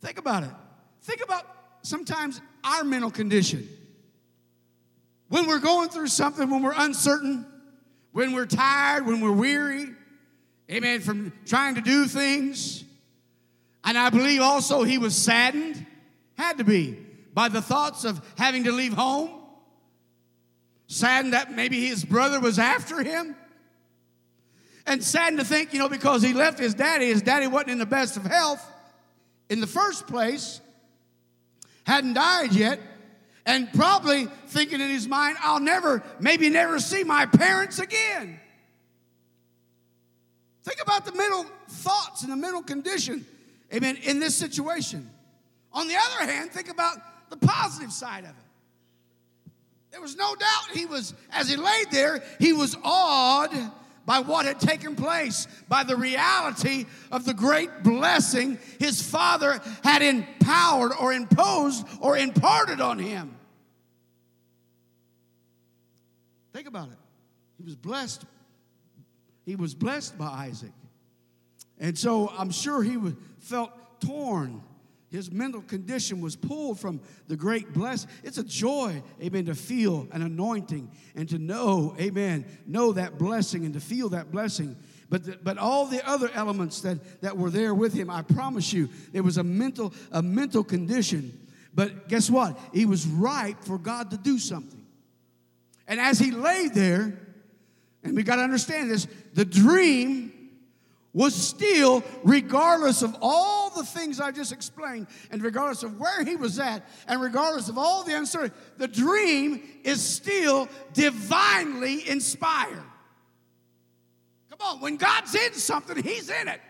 Think 0.00 0.18
about 0.18 0.42
it. 0.42 0.50
Think 1.02 1.22
about 1.22 1.44
sometimes 1.82 2.40
our 2.64 2.82
mental 2.82 3.12
condition. 3.12 3.68
when 5.28 5.46
we're 5.46 5.60
going 5.60 5.88
through 5.88 6.08
something, 6.08 6.50
when 6.50 6.64
we're 6.64 6.74
uncertain, 6.74 7.46
when 8.18 8.32
we're 8.32 8.46
tired, 8.46 9.06
when 9.06 9.20
we're 9.20 9.30
weary, 9.30 9.86
amen, 10.68 10.98
from 11.02 11.32
trying 11.46 11.76
to 11.76 11.80
do 11.80 12.04
things. 12.06 12.82
And 13.84 13.96
I 13.96 14.10
believe 14.10 14.40
also 14.40 14.82
he 14.82 14.98
was 14.98 15.14
saddened, 15.14 15.86
had 16.36 16.58
to 16.58 16.64
be, 16.64 16.98
by 17.32 17.48
the 17.48 17.62
thoughts 17.62 18.02
of 18.02 18.20
having 18.36 18.64
to 18.64 18.72
leave 18.72 18.92
home. 18.92 19.30
Saddened 20.88 21.32
that 21.32 21.52
maybe 21.52 21.86
his 21.86 22.04
brother 22.04 22.40
was 22.40 22.58
after 22.58 23.04
him. 23.04 23.36
And 24.84 25.04
saddened 25.04 25.38
to 25.38 25.44
think, 25.44 25.72
you 25.72 25.78
know, 25.78 25.88
because 25.88 26.20
he 26.20 26.34
left 26.34 26.58
his 26.58 26.74
daddy, 26.74 27.06
his 27.06 27.22
daddy 27.22 27.46
wasn't 27.46 27.70
in 27.70 27.78
the 27.78 27.86
best 27.86 28.16
of 28.16 28.24
health 28.24 28.68
in 29.48 29.60
the 29.60 29.68
first 29.68 30.08
place, 30.08 30.60
hadn't 31.86 32.14
died 32.14 32.52
yet, 32.52 32.80
and 33.48 33.72
probably 33.72 34.26
thinking 34.48 34.78
in 34.78 34.90
his 34.90 35.08
mind, 35.08 35.38
I'll 35.42 35.58
never, 35.58 36.02
maybe 36.20 36.50
never 36.50 36.78
see 36.78 37.02
my 37.02 37.24
parents 37.24 37.78
again. 37.78 38.38
Think 40.64 40.82
about 40.82 41.06
the 41.06 41.12
mental 41.12 41.46
thoughts 41.66 42.22
and 42.22 42.30
the 42.30 42.36
mental 42.36 42.62
condition, 42.62 43.24
amen, 43.72 43.96
in 44.02 44.20
this 44.20 44.36
situation. 44.36 45.08
On 45.72 45.88
the 45.88 45.96
other 45.96 46.30
hand, 46.30 46.50
think 46.50 46.68
about 46.68 46.98
the 47.30 47.38
positive 47.38 47.90
side 47.90 48.24
of 48.24 48.30
it. 48.30 49.52
There 49.92 50.02
was 50.02 50.14
no 50.14 50.34
doubt 50.34 50.76
he 50.76 50.84
was, 50.84 51.14
as 51.32 51.48
he 51.48 51.56
laid 51.56 51.90
there, 51.90 52.22
he 52.38 52.52
was 52.52 52.76
awed 52.84 53.50
by 54.04 54.18
what 54.18 54.44
had 54.44 54.60
taken 54.60 54.94
place, 54.94 55.48
by 55.70 55.84
the 55.84 55.96
reality 55.96 56.84
of 57.10 57.24
the 57.24 57.32
great 57.32 57.82
blessing 57.82 58.58
his 58.78 59.00
father 59.00 59.58
had 59.82 60.02
empowered 60.02 60.92
or 61.00 61.14
imposed 61.14 61.86
or 62.02 62.18
imparted 62.18 62.82
on 62.82 62.98
him. 62.98 63.37
Think 66.58 66.66
about 66.66 66.88
it. 66.88 66.98
He 67.56 67.62
was 67.62 67.76
blessed. 67.76 68.24
He 69.46 69.54
was 69.54 69.76
blessed 69.76 70.18
by 70.18 70.26
Isaac. 70.26 70.72
And 71.78 71.96
so 71.96 72.32
I'm 72.36 72.50
sure 72.50 72.82
he 72.82 72.98
felt 73.38 73.70
torn 74.00 74.60
his 75.08 75.30
mental 75.30 75.60
condition 75.60 76.20
was 76.20 76.34
pulled 76.34 76.80
from 76.80 77.00
the 77.28 77.36
great 77.36 77.72
blessing. 77.72 78.10
It's 78.24 78.38
a 78.38 78.42
joy, 78.42 79.04
amen, 79.22 79.44
to 79.44 79.54
feel 79.54 80.08
an 80.10 80.22
anointing 80.22 80.90
and 81.14 81.28
to 81.28 81.38
know, 81.38 81.94
amen, 82.00 82.44
know 82.66 82.90
that 82.90 83.18
blessing 83.18 83.64
and 83.64 83.74
to 83.74 83.80
feel 83.80 84.08
that 84.08 84.32
blessing. 84.32 84.74
But, 85.08 85.26
the, 85.26 85.38
but 85.40 85.58
all 85.58 85.86
the 85.86 86.04
other 86.08 86.28
elements 86.34 86.80
that, 86.80 87.22
that 87.22 87.36
were 87.36 87.50
there 87.50 87.72
with 87.72 87.94
him, 87.94 88.10
I 88.10 88.22
promise 88.22 88.72
you, 88.72 88.88
it 89.12 89.20
was 89.20 89.36
a 89.36 89.44
mental, 89.44 89.94
a 90.10 90.22
mental 90.22 90.64
condition. 90.64 91.38
But 91.72 92.08
guess 92.08 92.28
what? 92.28 92.58
He 92.74 92.84
was 92.84 93.06
ripe 93.06 93.62
for 93.62 93.78
God 93.78 94.10
to 94.10 94.16
do 94.16 94.40
something. 94.40 94.77
And 95.88 95.98
as 95.98 96.18
he 96.18 96.30
lay 96.30 96.68
there, 96.68 97.18
and 98.04 98.14
we 98.14 98.22
got 98.22 98.36
to 98.36 98.42
understand 98.42 98.90
this, 98.90 99.08
the 99.34 99.44
dream 99.44 100.32
was 101.14 101.34
still, 101.34 102.04
regardless 102.22 103.02
of 103.02 103.16
all 103.22 103.70
the 103.70 103.82
things 103.82 104.20
I 104.20 104.30
just 104.30 104.52
explained, 104.52 105.08
and 105.30 105.42
regardless 105.42 105.82
of 105.82 105.98
where 105.98 106.24
he 106.24 106.36
was 106.36 106.58
at, 106.58 106.86
and 107.08 107.20
regardless 107.20 107.68
of 107.68 107.78
all 107.78 108.04
the 108.04 108.16
uncertainty, 108.16 108.54
the 108.76 108.86
dream 108.86 109.62
is 109.82 110.00
still 110.00 110.68
divinely 110.92 112.08
inspired. 112.08 112.84
Come 114.50 114.60
on, 114.60 114.80
when 114.80 114.96
God's 114.96 115.34
in 115.34 115.54
something, 115.54 116.00
he's 116.02 116.28
in 116.28 116.48
it. 116.48 116.60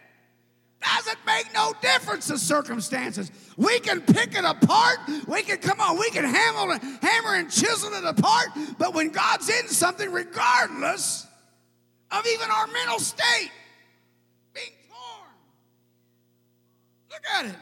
Doesn't 0.80 1.18
make 1.26 1.52
no 1.52 1.72
difference 1.82 2.28
the 2.28 2.38
circumstances. 2.38 3.30
We 3.56 3.80
can 3.80 4.00
pick 4.00 4.36
it 4.36 4.44
apart. 4.44 4.98
We 5.26 5.42
can 5.42 5.58
come 5.58 5.80
on. 5.80 5.98
We 5.98 6.10
can 6.10 6.24
hammer, 6.24 6.78
hammer 7.02 7.34
and 7.34 7.50
chisel 7.50 7.92
it 7.94 8.04
apart. 8.04 8.48
But 8.78 8.94
when 8.94 9.10
God's 9.10 9.48
in 9.48 9.68
something, 9.68 10.10
regardless 10.12 11.26
of 12.10 12.24
even 12.26 12.48
our 12.50 12.66
mental 12.68 13.00
state, 13.00 13.50
being 14.54 14.70
torn, 14.88 15.30
Look 17.10 17.22
at 17.34 17.46
it. 17.46 17.56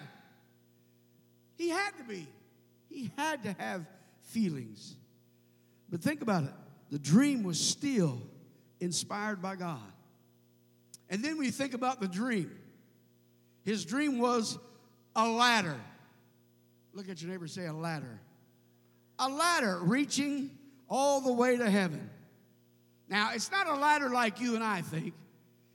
He 1.57 1.71
had 1.71 1.97
to 1.97 2.05
be. 2.05 2.27
He 2.91 3.11
had 3.17 3.43
to 3.45 3.53
have 3.59 3.87
feelings. 4.23 4.97
But 5.91 6.01
think 6.01 6.21
about 6.23 6.45
it 6.45 6.53
the 6.91 6.99
dream 6.99 7.43
was 7.43 7.59
still 7.59 8.21
inspired 8.81 9.43
by 9.43 9.57
God. 9.57 9.81
And 11.09 11.23
then 11.23 11.39
we 11.39 11.51
think 11.51 11.75
about 11.75 12.01
the 12.01 12.09
dream, 12.09 12.51
his 13.67 13.85
dream 13.85 14.21
was 14.21 14.59
a 15.17 15.29
ladder. 15.29 15.77
Look 16.95 17.09
at 17.09 17.21
your 17.21 17.33
neighbor 17.33 17.49
say, 17.49 17.67
a 17.67 17.73
ladder. 17.73 18.21
A 19.19 19.29
ladder 19.29 19.81
reaching 19.83 20.51
all 20.89 21.21
the 21.21 21.33
way 21.33 21.57
to 21.57 21.69
heaven. 21.69 22.09
Now, 23.09 23.31
it's 23.35 23.51
not 23.51 23.67
a 23.67 23.75
ladder 23.75 24.09
like 24.09 24.41
you 24.41 24.55
and 24.55 24.63
I 24.63 24.83
think. 24.83 25.15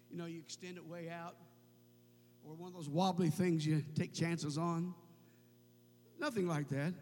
You 0.09 0.17
know, 0.17 0.25
you 0.25 0.39
extend 0.39 0.77
it 0.77 0.87
way 0.87 1.09
out 1.09 1.35
or 2.47 2.53
one 2.55 2.69
of 2.69 2.73
those 2.73 2.87
wobbly 2.87 3.29
things 3.29 3.65
you 3.65 3.83
take 3.93 4.13
chances 4.13 4.57
on. 4.57 4.93
Nothing 6.17 6.47
like 6.47 6.69
that. 6.69 6.93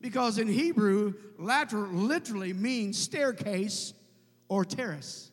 Because 0.00 0.38
in 0.38 0.48
Hebrew, 0.48 1.12
ladder 1.38 1.86
literally 1.86 2.54
means 2.54 2.98
staircase 2.98 3.92
or 4.48 4.64
terrace. 4.64 5.29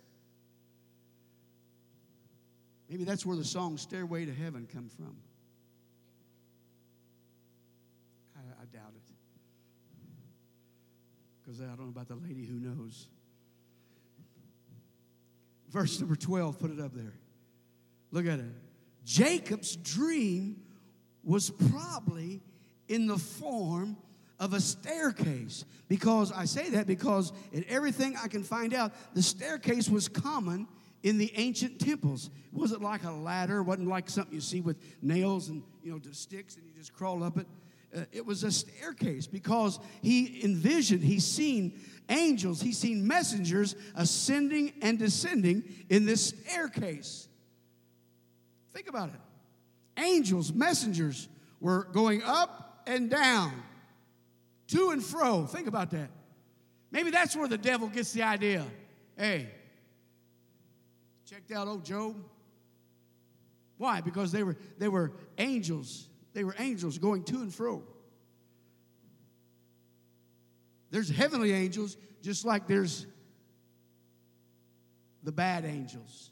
Maybe 2.90 3.04
that's 3.04 3.26
where 3.26 3.36
the 3.36 3.44
song 3.44 3.78
Stairway 3.78 4.26
to 4.26 4.34
Heaven 4.34 4.68
come 4.72 4.90
from. 4.90 5.18
I, 8.36 8.40
I 8.62 8.66
doubt 8.66 8.94
it. 8.96 9.14
Because 11.44 11.62
I 11.62 11.66
don't 11.66 11.86
know 11.86 11.90
about 11.90 12.08
the 12.08 12.16
lady 12.16 12.46
who 12.46 12.60
knows. 12.60 13.08
Verse 15.70 16.00
number 16.00 16.16
12, 16.16 16.60
put 16.60 16.72
it 16.72 16.80
up 16.80 16.94
there. 16.94 17.14
Look 18.12 18.26
at 18.26 18.40
it. 18.40 18.46
Jacob's 19.04 19.76
dream 19.76 20.62
was 21.24 21.50
probably 21.50 22.42
in 22.88 23.08
the 23.08 23.18
form 23.18 23.98
of 24.40 24.54
a 24.54 24.62
staircase. 24.62 25.66
Because 25.90 26.32
I 26.32 26.46
say 26.46 26.70
that 26.70 26.88
because 26.88 27.34
in 27.52 27.66
everything 27.68 28.16
I 28.22 28.28
can 28.28 28.44
find 28.44 28.74
out, 28.74 28.94
the 29.14 29.22
staircase 29.22 29.90
was 29.90 30.08
common 30.08 30.68
in 31.04 31.18
the 31.18 31.32
ancient 31.36 31.80
temples. 31.80 32.30
It 32.52 32.58
wasn't 32.58 32.82
like 32.82 33.04
a 33.04 33.12
ladder, 33.12 33.60
it 33.60 33.64
wasn't 33.64 33.88
like 33.88 34.10
something 34.10 34.34
you 34.34 34.42
see 34.42 34.62
with 34.62 34.78
nails 35.02 35.50
and 35.50 35.64
you 35.84 35.92
know 35.92 36.00
sticks 36.12 36.56
and 36.56 36.66
you 36.66 36.72
just 36.78 36.94
crawl 36.94 37.24
up 37.24 37.38
it. 37.38 37.48
Uh, 37.96 38.02
it 38.12 38.26
was 38.26 38.44
a 38.44 38.52
staircase 38.52 39.28
because 39.28 39.80
he 40.02 40.44
envisioned, 40.44 41.02
he's 41.02 41.26
seen 41.26 41.80
angels, 42.10 42.62
he's 42.62 42.78
seen 42.78 43.08
messengers 43.08 43.76
ascending 43.96 44.74
and 44.82 45.00
descending 45.00 45.64
in 45.90 46.06
this 46.06 46.28
staircase. 46.28 47.28
Think 48.74 48.90
about 48.90 49.10
it. 49.10 50.02
Angels, 50.02 50.52
messengers 50.52 51.30
were 51.60 51.88
going 51.94 52.22
up 52.24 52.84
and 52.86 53.10
down, 53.10 53.52
to 54.68 54.92
and 54.92 55.04
fro. 55.04 55.46
Think 55.46 55.68
about 55.68 55.92
that. 55.92 56.10
Maybe 56.92 57.10
that's 57.10 57.36
where 57.36 57.48
the 57.48 57.58
devil 57.58 57.88
gets 57.88 58.12
the 58.12 58.24
idea. 58.24 58.66
Hey, 59.18 59.50
checked 61.30 61.52
out 61.52 61.68
old 61.68 61.84
Job. 61.84 62.16
Why? 63.78 64.02
Because 64.02 64.32
they 64.32 64.44
were 64.44 64.56
they 64.78 64.88
were 64.88 65.12
angels. 65.38 66.08
They 66.34 66.44
were 66.44 66.56
angels 66.58 66.98
going 66.98 67.24
to 67.26 67.38
and 67.38 67.54
fro. 67.54 67.84
There's 70.90 71.10
heavenly 71.10 71.52
angels, 71.52 71.98
just 72.22 72.46
like 72.46 72.68
there's 72.68 73.06
the 75.24 75.32
bad 75.32 75.66
angels. 75.66 76.32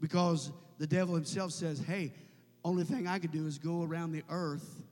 Because 0.00 0.50
the 0.78 0.86
devil 0.86 1.14
himself 1.14 1.52
says, 1.52 1.78
Hey, 1.78 2.14
only 2.64 2.84
thing 2.84 3.06
I 3.06 3.18
could 3.18 3.32
do 3.32 3.46
is 3.46 3.58
go 3.58 3.82
around 3.82 4.12
the 4.12 4.22
earth, 4.30 4.82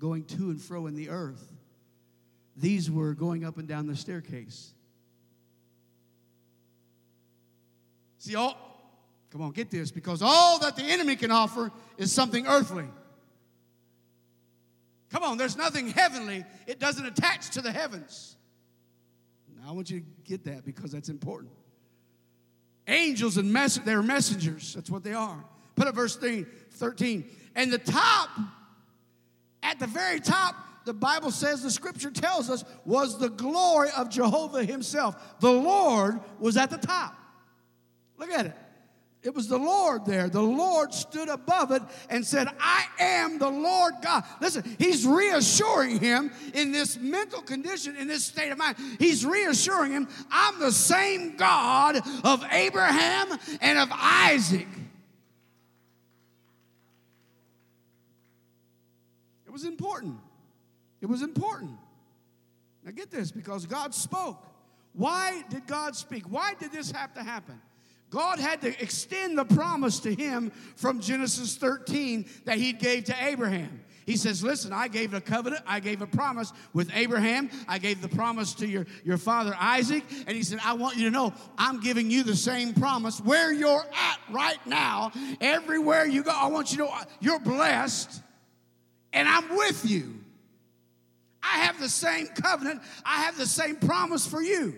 going 0.00 0.24
to 0.24 0.50
and 0.50 0.60
fro 0.60 0.86
in 0.86 0.96
the 0.96 1.10
earth. 1.10 1.46
These 2.56 2.90
were 2.90 3.14
going 3.14 3.44
up 3.44 3.58
and 3.58 3.68
down 3.68 3.86
the 3.86 3.96
staircase. 3.96 4.72
See, 8.24 8.36
all, 8.36 8.56
come 9.30 9.42
on, 9.42 9.50
get 9.50 9.70
this, 9.70 9.90
because 9.90 10.22
all 10.22 10.58
that 10.60 10.76
the 10.76 10.82
enemy 10.82 11.14
can 11.14 11.30
offer 11.30 11.70
is 11.98 12.10
something 12.10 12.46
earthly. 12.46 12.86
Come 15.10 15.22
on, 15.22 15.36
there's 15.36 15.58
nothing 15.58 15.88
heavenly, 15.88 16.42
it 16.66 16.80
doesn't 16.80 17.04
attach 17.04 17.50
to 17.50 17.60
the 17.60 17.70
heavens. 17.70 18.38
Now, 19.58 19.68
I 19.68 19.72
want 19.72 19.90
you 19.90 20.00
to 20.00 20.06
get 20.24 20.44
that 20.44 20.64
because 20.64 20.90
that's 20.90 21.10
important. 21.10 21.52
Angels 22.88 23.36
and 23.36 23.52
mess- 23.52 23.76
they're 23.84 24.02
messengers. 24.02 24.72
That's 24.72 24.88
what 24.88 25.04
they 25.04 25.12
are. 25.12 25.44
Put 25.76 25.86
up 25.86 25.94
verse 25.94 26.16
13. 26.16 27.24
And 27.56 27.70
the 27.70 27.76
top, 27.76 28.30
at 29.62 29.78
the 29.78 29.86
very 29.86 30.18
top, 30.18 30.54
the 30.86 30.94
Bible 30.94 31.30
says, 31.30 31.62
the 31.62 31.70
scripture 31.70 32.10
tells 32.10 32.48
us, 32.48 32.64
was 32.86 33.18
the 33.18 33.28
glory 33.28 33.90
of 33.94 34.08
Jehovah 34.08 34.64
himself. 34.64 35.40
The 35.40 35.52
Lord 35.52 36.20
was 36.38 36.56
at 36.56 36.70
the 36.70 36.78
top. 36.78 37.18
Look 38.18 38.30
at 38.30 38.46
it. 38.46 38.54
It 39.24 39.34
was 39.34 39.48
the 39.48 39.58
Lord 39.58 40.04
there. 40.04 40.28
The 40.28 40.42
Lord 40.42 40.92
stood 40.92 41.30
above 41.30 41.70
it 41.70 41.82
and 42.10 42.26
said, 42.26 42.46
I 42.60 42.84
am 43.00 43.38
the 43.38 43.48
Lord 43.48 43.94
God. 44.02 44.22
Listen, 44.38 44.62
he's 44.78 45.06
reassuring 45.06 45.98
him 45.98 46.30
in 46.52 46.72
this 46.72 46.98
mental 46.98 47.40
condition, 47.40 47.96
in 47.96 48.06
this 48.06 48.26
state 48.26 48.50
of 48.50 48.58
mind. 48.58 48.76
He's 48.98 49.24
reassuring 49.24 49.92
him, 49.92 50.08
I'm 50.30 50.60
the 50.60 50.70
same 50.70 51.36
God 51.36 51.96
of 52.22 52.44
Abraham 52.50 53.38
and 53.62 53.78
of 53.78 53.88
Isaac. 53.92 54.68
It 59.46 59.50
was 59.50 59.64
important. 59.64 60.18
It 61.00 61.06
was 61.06 61.22
important. 61.22 61.78
Now 62.84 62.90
get 62.90 63.10
this 63.10 63.32
because 63.32 63.64
God 63.64 63.94
spoke. 63.94 64.46
Why 64.92 65.44
did 65.48 65.66
God 65.66 65.96
speak? 65.96 66.24
Why 66.24 66.52
did 66.60 66.72
this 66.72 66.90
have 66.90 67.14
to 67.14 67.22
happen? 67.22 67.58
God 68.10 68.38
had 68.38 68.60
to 68.62 68.82
extend 68.82 69.36
the 69.38 69.44
promise 69.44 69.98
to 70.00 70.14
him 70.14 70.52
from 70.76 71.00
Genesis 71.00 71.56
13 71.56 72.26
that 72.44 72.58
he 72.58 72.72
gave 72.72 73.04
to 73.04 73.24
Abraham. 73.24 73.84
He 74.06 74.16
says, 74.16 74.42
Listen, 74.42 74.72
I 74.72 74.88
gave 74.88 75.14
a 75.14 75.20
covenant, 75.20 75.62
I 75.66 75.80
gave 75.80 76.02
a 76.02 76.06
promise 76.06 76.52
with 76.72 76.90
Abraham, 76.94 77.50
I 77.66 77.78
gave 77.78 78.02
the 78.02 78.08
promise 78.08 78.54
to 78.54 78.66
your, 78.66 78.86
your 79.04 79.16
father 79.16 79.54
Isaac, 79.58 80.04
and 80.26 80.36
he 80.36 80.42
said, 80.42 80.58
I 80.64 80.74
want 80.74 80.96
you 80.96 81.04
to 81.04 81.10
know 81.10 81.32
I'm 81.56 81.80
giving 81.80 82.10
you 82.10 82.22
the 82.22 82.36
same 82.36 82.74
promise 82.74 83.20
where 83.20 83.52
you're 83.52 83.84
at 83.84 84.18
right 84.30 84.64
now. 84.66 85.12
Everywhere 85.40 86.06
you 86.06 86.22
go, 86.22 86.32
I 86.32 86.48
want 86.48 86.72
you 86.72 86.78
to 86.78 86.84
know 86.84 86.94
you're 87.20 87.40
blessed, 87.40 88.22
and 89.12 89.28
I'm 89.28 89.56
with 89.56 89.88
you. 89.88 90.20
I 91.42 91.58
have 91.58 91.78
the 91.78 91.88
same 91.88 92.28
covenant, 92.28 92.82
I 93.04 93.22
have 93.22 93.38
the 93.38 93.46
same 93.46 93.76
promise 93.76 94.26
for 94.26 94.42
you. 94.42 94.74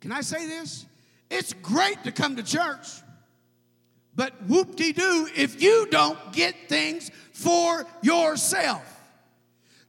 Can 0.00 0.12
I 0.12 0.20
say 0.20 0.46
this? 0.46 0.86
It's 1.30 1.52
great 1.52 2.04
to 2.04 2.12
come 2.12 2.36
to 2.36 2.42
church, 2.42 2.86
but 4.14 4.32
whoop 4.46 4.76
de 4.76 4.92
doo 4.92 5.28
if 5.36 5.60
you 5.60 5.86
don't 5.90 6.18
get 6.32 6.54
things 6.68 7.10
for 7.32 7.84
yourself. 8.02 8.97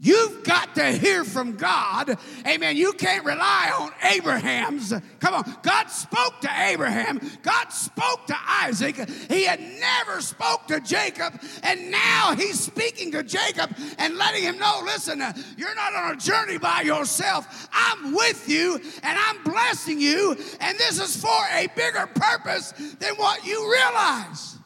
You've 0.01 0.45
got 0.45 0.75
to 0.75 0.93
hear 0.93 1.25
from 1.25 1.57
God. 1.57 2.17
Amen. 2.47 2.77
You 2.77 2.93
can't 2.93 3.25
rely 3.25 3.69
on 3.77 3.91
Abraham's. 4.13 4.93
Come 5.19 5.33
on. 5.33 5.57
God 5.61 5.87
spoke 5.87 6.39
to 6.39 6.49
Abraham. 6.57 7.19
God 7.41 7.67
spoke 7.73 8.25
to 8.27 8.35
Isaac. 8.47 8.95
He 9.27 9.43
had 9.43 9.59
never 9.59 10.21
spoke 10.21 10.67
to 10.67 10.79
Jacob. 10.79 11.41
And 11.63 11.91
now 11.91 12.33
he's 12.33 12.57
speaking 12.61 13.11
to 13.11 13.23
Jacob 13.23 13.75
and 13.97 14.15
letting 14.15 14.43
him 14.43 14.57
know, 14.57 14.81
listen, 14.85 15.21
you're 15.57 15.75
not 15.75 15.93
on 15.93 16.13
a 16.13 16.17
journey 16.17 16.57
by 16.57 16.81
yourself. 16.81 17.67
I'm 17.73 18.13
with 18.13 18.47
you 18.47 18.75
and 19.03 19.19
I'm 19.19 19.43
blessing 19.43 19.99
you. 19.99 20.37
And 20.61 20.77
this 20.77 20.97
is 20.97 21.21
for 21.21 21.45
a 21.51 21.67
bigger 21.75 22.07
purpose 22.15 22.71
than 22.99 23.15
what 23.15 23.45
you 23.45 23.69
realize. 23.69 24.57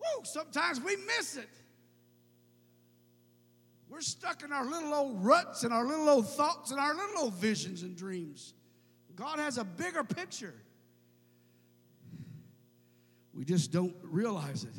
Woo, 0.00 0.24
sometimes 0.24 0.80
we 0.80 0.96
miss 0.96 1.36
it. 1.36 1.50
We're 3.88 4.00
stuck 4.00 4.42
in 4.42 4.52
our 4.52 4.64
little 4.64 4.92
old 4.92 5.24
ruts 5.24 5.64
and 5.64 5.72
our 5.72 5.86
little 5.86 6.08
old 6.08 6.28
thoughts 6.28 6.70
and 6.70 6.80
our 6.80 6.94
little 6.94 7.24
old 7.24 7.34
visions 7.34 7.82
and 7.82 7.96
dreams. 7.96 8.54
God 9.14 9.38
has 9.38 9.58
a 9.58 9.64
bigger 9.64 10.04
picture. 10.04 10.54
We 13.32 13.44
just 13.44 13.72
don't 13.72 13.94
realize 14.02 14.64
it. 14.64 14.74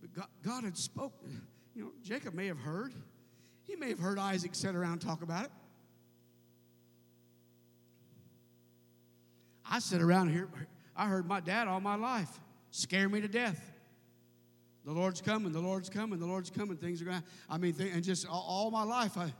But 0.00 0.12
God, 0.12 0.26
God 0.44 0.64
had 0.64 0.76
spoken. 0.76 1.42
You 1.74 1.84
know, 1.84 1.92
Jacob 2.02 2.34
may 2.34 2.46
have 2.46 2.58
heard. 2.58 2.92
He 3.64 3.76
may 3.76 3.88
have 3.88 3.98
heard 3.98 4.18
Isaac 4.18 4.54
sit 4.54 4.74
around 4.74 5.00
talk 5.00 5.22
about 5.22 5.46
it. 5.46 5.50
I 9.68 9.78
sit 9.78 10.02
around 10.02 10.30
here. 10.30 10.48
I 10.94 11.06
heard 11.06 11.26
my 11.26 11.40
dad 11.40 11.66
all 11.66 11.80
my 11.80 11.96
life 11.96 12.28
scare 12.70 13.08
me 13.08 13.20
to 13.20 13.28
death. 13.28 13.73
The 14.84 14.92
Lord's 14.92 15.20
coming, 15.20 15.52
the 15.52 15.60
Lord's 15.60 15.88
coming, 15.88 16.18
the 16.18 16.26
Lord's 16.26 16.50
coming. 16.50 16.76
Things 16.76 17.00
are 17.00 17.06
going 17.06 17.22
I 17.48 17.56
mean, 17.56 17.72
th- 17.72 17.92
and 17.94 18.04
just 18.04 18.28
all, 18.28 18.44
all, 18.46 18.70
my 18.70 18.82
life, 18.82 19.16
I, 19.16 19.32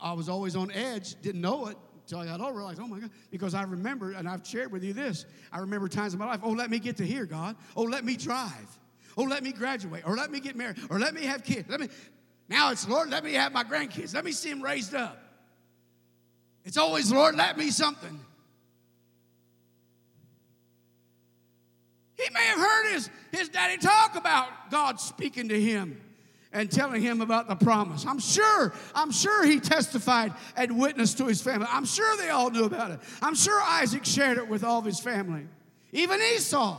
I 0.00 0.12
was 0.12 0.28
always 0.28 0.56
on 0.56 0.70
edge, 0.72 1.20
didn't 1.22 1.40
know 1.40 1.66
it 1.66 1.76
until 2.02 2.18
I 2.18 2.26
got 2.26 2.40
older. 2.40 2.56
Realized, 2.56 2.80
oh 2.80 2.88
my 2.88 2.98
God, 2.98 3.10
because 3.30 3.54
I 3.54 3.62
remember, 3.62 4.12
and 4.12 4.28
I've 4.28 4.44
shared 4.44 4.72
with 4.72 4.82
you 4.82 4.92
this, 4.92 5.26
I 5.52 5.58
remember 5.58 5.88
times 5.88 6.12
in 6.12 6.18
my 6.18 6.26
life, 6.26 6.40
oh, 6.42 6.50
let 6.50 6.70
me 6.70 6.80
get 6.80 6.96
to 6.96 7.06
here, 7.06 7.24
God. 7.24 7.56
Oh, 7.76 7.84
let 7.84 8.04
me 8.04 8.16
drive. 8.16 8.78
Oh, 9.16 9.24
let 9.24 9.42
me 9.42 9.52
graduate, 9.52 10.02
or 10.06 10.16
let 10.16 10.30
me 10.30 10.40
get 10.40 10.56
married, 10.56 10.76
or 10.88 10.98
let 10.98 11.14
me 11.14 11.24
have 11.24 11.44
kids. 11.44 11.68
Let 11.68 11.80
me, 11.80 11.88
now 12.48 12.72
it's, 12.72 12.88
Lord, 12.88 13.10
let 13.10 13.22
me 13.22 13.34
have 13.34 13.52
my 13.52 13.62
grandkids. 13.62 14.12
Let 14.12 14.24
me 14.24 14.32
see 14.32 14.50
them 14.50 14.62
raised 14.62 14.94
up. 14.94 15.22
It's 16.64 16.76
always, 16.76 17.12
Lord, 17.12 17.36
let 17.36 17.56
me 17.56 17.70
something. 17.70 18.18
He 22.22 22.34
may 22.34 22.44
have 22.44 22.58
heard 22.58 22.92
his, 22.92 23.10
his 23.32 23.48
daddy 23.48 23.78
talk 23.78 24.16
about 24.16 24.70
God 24.70 25.00
speaking 25.00 25.48
to 25.48 25.60
him 25.60 26.00
and 26.52 26.70
telling 26.70 27.00
him 27.00 27.20
about 27.20 27.48
the 27.48 27.54
promise. 27.54 28.04
I'm 28.04 28.18
sure, 28.18 28.74
I'm 28.94 29.12
sure 29.12 29.46
he 29.46 29.60
testified 29.60 30.34
and 30.56 30.78
witnessed 30.78 31.18
to 31.18 31.26
his 31.26 31.40
family. 31.40 31.66
I'm 31.70 31.84
sure 31.84 32.16
they 32.16 32.28
all 32.30 32.50
knew 32.50 32.64
about 32.64 32.90
it. 32.90 33.00
I'm 33.22 33.34
sure 33.34 33.60
Isaac 33.62 34.04
shared 34.04 34.36
it 34.38 34.48
with 34.48 34.64
all 34.64 34.80
of 34.80 34.84
his 34.84 35.00
family, 35.00 35.46
even 35.92 36.20
Esau. 36.34 36.78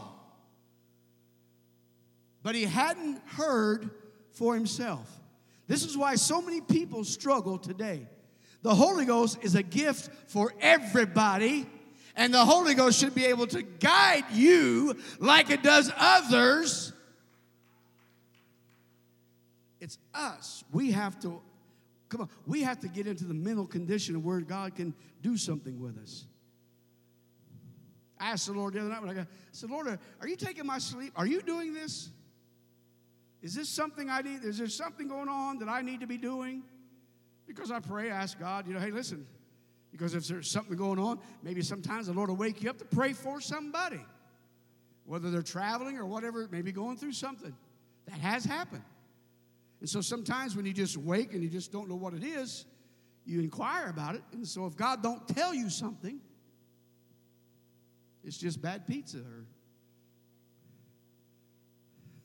But 2.44 2.56
he 2.56 2.66
hadn't 2.66 3.22
heard 3.26 3.90
for 4.32 4.56
himself. 4.56 5.10
This 5.68 5.86
is 5.86 5.98
why 5.98 6.16
so 6.16 6.42
many 6.42 6.60
people 6.60 7.04
struggle 7.04 7.58
today. 7.58 8.08
The 8.62 8.76
Holy 8.76 9.06
Ghost 9.06 9.40
is 9.42 9.56
a 9.56 9.64
gift 9.64 10.10
for 10.30 10.54
everybody 10.60 11.66
and 12.16 12.34
the 12.34 12.44
Holy 12.44 12.74
Ghost 12.74 13.00
should 13.00 13.16
be 13.16 13.26
able 13.26 13.48
to 13.48 13.62
guide 13.62 14.26
you 14.34 14.98
like 15.20 15.50
it 15.50 15.64
does 15.64 15.92
others. 15.98 16.94
It's 19.80 19.98
us. 20.14 20.64
We 20.72 20.92
have 20.92 21.20
to, 21.22 21.42
come 22.10 22.22
on, 22.22 22.30
we 22.46 22.62
have 22.62 22.80
to 22.82 22.88
get 22.88 23.08
into 23.08 23.26
the 23.26 23.34
mental 23.34 23.66
condition 23.66 24.16
of 24.16 24.24
where 24.24 24.40
God 24.42 24.76
can 24.76 24.94
do 25.22 25.38
something 25.38 25.80
with 25.80 25.98
us. 25.98 26.26
I 28.20 28.32
asked 28.32 28.46
the 28.46 28.54
Lord 28.54 28.74
the 28.74 28.82
other 28.82 28.90
night 28.90 29.02
when 29.02 29.10
I 29.10 29.14
got, 29.16 29.24
I 29.24 29.52
said, 29.52 29.72
Lord, 29.72 29.88
are 30.20 30.28
you 30.28 30.36
taking 30.36 30.66
my 30.68 30.78
sleep? 30.78 31.12
Are 31.16 31.26
you 31.26 31.42
doing 31.42 31.74
this? 31.74 32.10
Is 33.42 33.56
this 33.56 33.68
something 33.68 34.10
I 34.10 34.22
need? 34.22 34.44
Is 34.44 34.60
there 34.60 34.68
something 34.68 35.08
going 35.08 35.28
on 35.28 35.58
that 35.60 35.68
I 35.68 35.82
need 35.82 36.02
to 36.02 36.08
be 36.08 36.18
doing? 36.18 36.62
Because 37.48 37.72
I 37.72 37.80
pray, 37.80 38.12
I 38.12 38.22
ask 38.22 38.40
God, 38.40 38.68
you 38.68 38.74
know, 38.76 38.80
hey, 38.80 38.92
listen, 38.92 39.26
because 39.92 40.16
if 40.16 40.28
there's 40.28 40.50
something 40.50 40.78
going 40.78 41.00
on, 41.00 41.20
maybe 41.44 41.62
sometimes 41.62 42.08
the 42.08 42.14
Lord 42.14 42.30
will 42.30 42.38
wake 42.38 42.64
you 42.64 42.70
up 42.70 42.78
to 42.80 42.86
pray 42.86 43.14
for 43.14 43.42
somebody, 43.42 44.00
whether 45.06 45.30
they're 45.30 45.42
traveling 45.42 45.98
or 45.98 46.06
whatever, 46.06 46.48
maybe 46.50 46.72
going 46.72 46.98
through 46.98 47.12
something. 47.14 47.54
That 48.08 48.20
has 48.20 48.46
happened. 48.46 48.84
And 49.82 49.90
so 49.90 50.02
sometimes 50.02 50.56
when 50.56 50.66
you 50.66 50.74
just 50.74 50.96
wake 50.98 51.34
and 51.34 51.44
you 51.44 51.50
just 51.50 51.72
don't 51.72 51.90
know 51.90 51.96
what 51.96 52.14
it 52.14 52.24
is, 52.24 52.66
you 53.26 53.40
inquire 53.40 53.90
about 53.90 54.16
it. 54.16 54.24
And 54.32 54.48
so 54.48 54.66
if 54.66 54.76
God 54.76 55.04
don't 55.04 55.28
tell 55.28 55.54
you 55.54 55.70
something, 55.70 56.20
it's 58.24 58.38
just 58.38 58.62
bad 58.62 58.88
pizza 58.88 59.18
or 59.18 59.46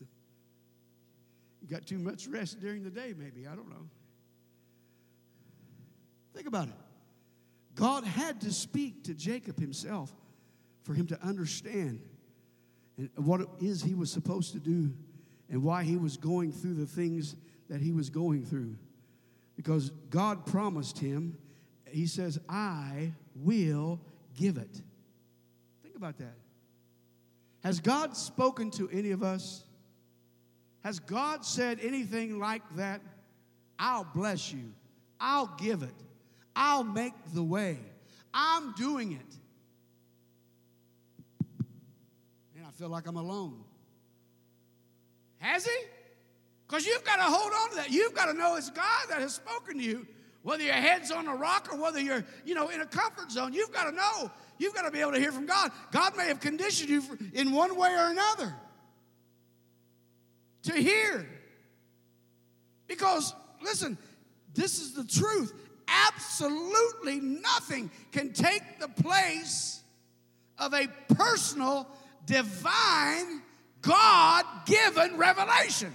you 1.62 1.68
got 1.68 1.86
too 1.86 1.98
much 1.98 2.26
rest 2.26 2.60
during 2.60 2.84
the 2.84 2.90
day, 2.90 3.14
maybe. 3.16 3.46
I 3.46 3.54
don't 3.54 3.68
know. 3.68 3.88
Think 6.34 6.46
about 6.46 6.68
it. 6.68 6.74
God 7.76 8.04
had 8.04 8.40
to 8.40 8.52
speak 8.52 9.04
to 9.04 9.14
Jacob 9.14 9.60
himself 9.60 10.12
for 10.82 10.94
him 10.94 11.06
to 11.08 11.22
understand 11.22 12.00
what 13.16 13.42
it 13.42 13.48
is 13.60 13.82
he 13.82 13.94
was 13.94 14.10
supposed 14.10 14.52
to 14.52 14.58
do 14.58 14.92
and 15.50 15.62
why 15.62 15.84
he 15.84 15.96
was 15.96 16.16
going 16.16 16.50
through 16.50 16.74
the 16.74 16.86
things 16.86 17.36
that 17.68 17.80
he 17.80 17.92
was 17.92 18.10
going 18.10 18.44
through. 18.44 18.74
Because 19.56 19.90
God 20.10 20.46
promised 20.46 20.98
him, 20.98 21.36
He 21.90 22.06
says, 22.06 22.38
I 22.48 23.12
will 23.34 24.00
give 24.34 24.56
it. 24.56 24.82
Think 25.82 25.96
about 25.96 26.18
that. 26.18 26.34
Has 27.62 27.80
God 27.80 28.16
spoken 28.16 28.70
to 28.72 28.88
any 28.90 29.10
of 29.10 29.22
us? 29.22 29.64
Has 30.82 30.98
God 30.98 31.44
said 31.44 31.78
anything 31.82 32.38
like 32.38 32.62
that? 32.76 33.00
I'll 33.78 34.06
bless 34.14 34.52
you, 34.52 34.72
I'll 35.20 35.54
give 35.58 35.82
it. 35.82 35.94
I'll 36.56 36.84
make 36.84 37.12
the 37.34 37.42
way. 37.42 37.78
I'm 38.32 38.72
doing 38.72 39.12
it. 39.12 39.36
And 42.56 42.66
I 42.66 42.70
feel 42.70 42.88
like 42.88 43.06
I'm 43.06 43.16
alone. 43.16 43.62
Has 45.38 45.66
he? 45.66 45.78
Because 46.66 46.86
you've 46.86 47.04
got 47.04 47.16
to 47.16 47.22
hold 47.22 47.52
on 47.52 47.70
to 47.70 47.76
that. 47.76 47.90
You've 47.90 48.14
got 48.14 48.26
to 48.26 48.34
know 48.34 48.56
it's 48.56 48.70
God 48.70 49.06
that 49.10 49.20
has 49.20 49.34
spoken 49.34 49.78
to 49.78 49.84
you. 49.84 50.06
Whether 50.42 50.64
your 50.64 50.74
head's 50.74 51.10
on 51.10 51.26
a 51.26 51.34
rock 51.34 51.68
or 51.72 51.76
whether 51.76 52.00
you're, 52.00 52.24
you 52.44 52.54
know, 52.54 52.68
in 52.68 52.80
a 52.80 52.86
comfort 52.86 53.30
zone, 53.30 53.52
you've 53.52 53.72
got 53.72 53.84
to 53.84 53.92
know. 53.92 54.30
You've 54.58 54.74
got 54.74 54.82
to 54.82 54.90
be 54.90 55.00
able 55.00 55.12
to 55.12 55.20
hear 55.20 55.32
from 55.32 55.46
God. 55.46 55.70
God 55.90 56.16
may 56.16 56.28
have 56.28 56.40
conditioned 56.40 56.88
you 56.88 57.02
in 57.34 57.52
one 57.52 57.76
way 57.76 57.90
or 57.90 58.10
another 58.10 58.54
to 60.62 60.72
hear. 60.74 61.28
Because, 62.86 63.34
listen, 63.62 63.98
this 64.54 64.80
is 64.80 64.94
the 64.94 65.04
truth 65.04 65.52
Absolutely 65.88 67.20
nothing 67.20 67.90
can 68.12 68.32
take 68.32 68.80
the 68.80 68.88
place 68.88 69.82
of 70.58 70.74
a 70.74 70.88
personal, 71.14 71.86
divine, 72.24 73.42
God 73.82 74.44
given 74.66 75.16
revelation. 75.16 75.92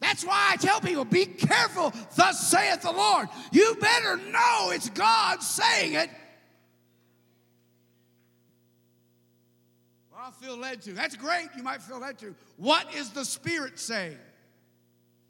That's 0.00 0.24
why 0.24 0.50
I 0.52 0.56
tell 0.56 0.80
people 0.80 1.04
be 1.04 1.24
careful, 1.24 1.92
thus 2.14 2.48
saith 2.48 2.82
the 2.82 2.92
Lord. 2.92 3.28
You 3.52 3.76
better 3.80 4.16
know 4.16 4.70
it's 4.70 4.90
God 4.90 5.42
saying 5.42 5.94
it. 5.94 6.10
Well, 10.12 10.20
I 10.26 10.30
feel 10.44 10.58
led 10.58 10.82
to. 10.82 10.92
That's 10.92 11.16
great. 11.16 11.48
You 11.56 11.62
might 11.62 11.80
feel 11.80 12.00
led 12.00 12.18
to. 12.18 12.34
What 12.58 12.94
is 12.94 13.10
the 13.10 13.24
Spirit 13.24 13.78
saying? 13.78 14.18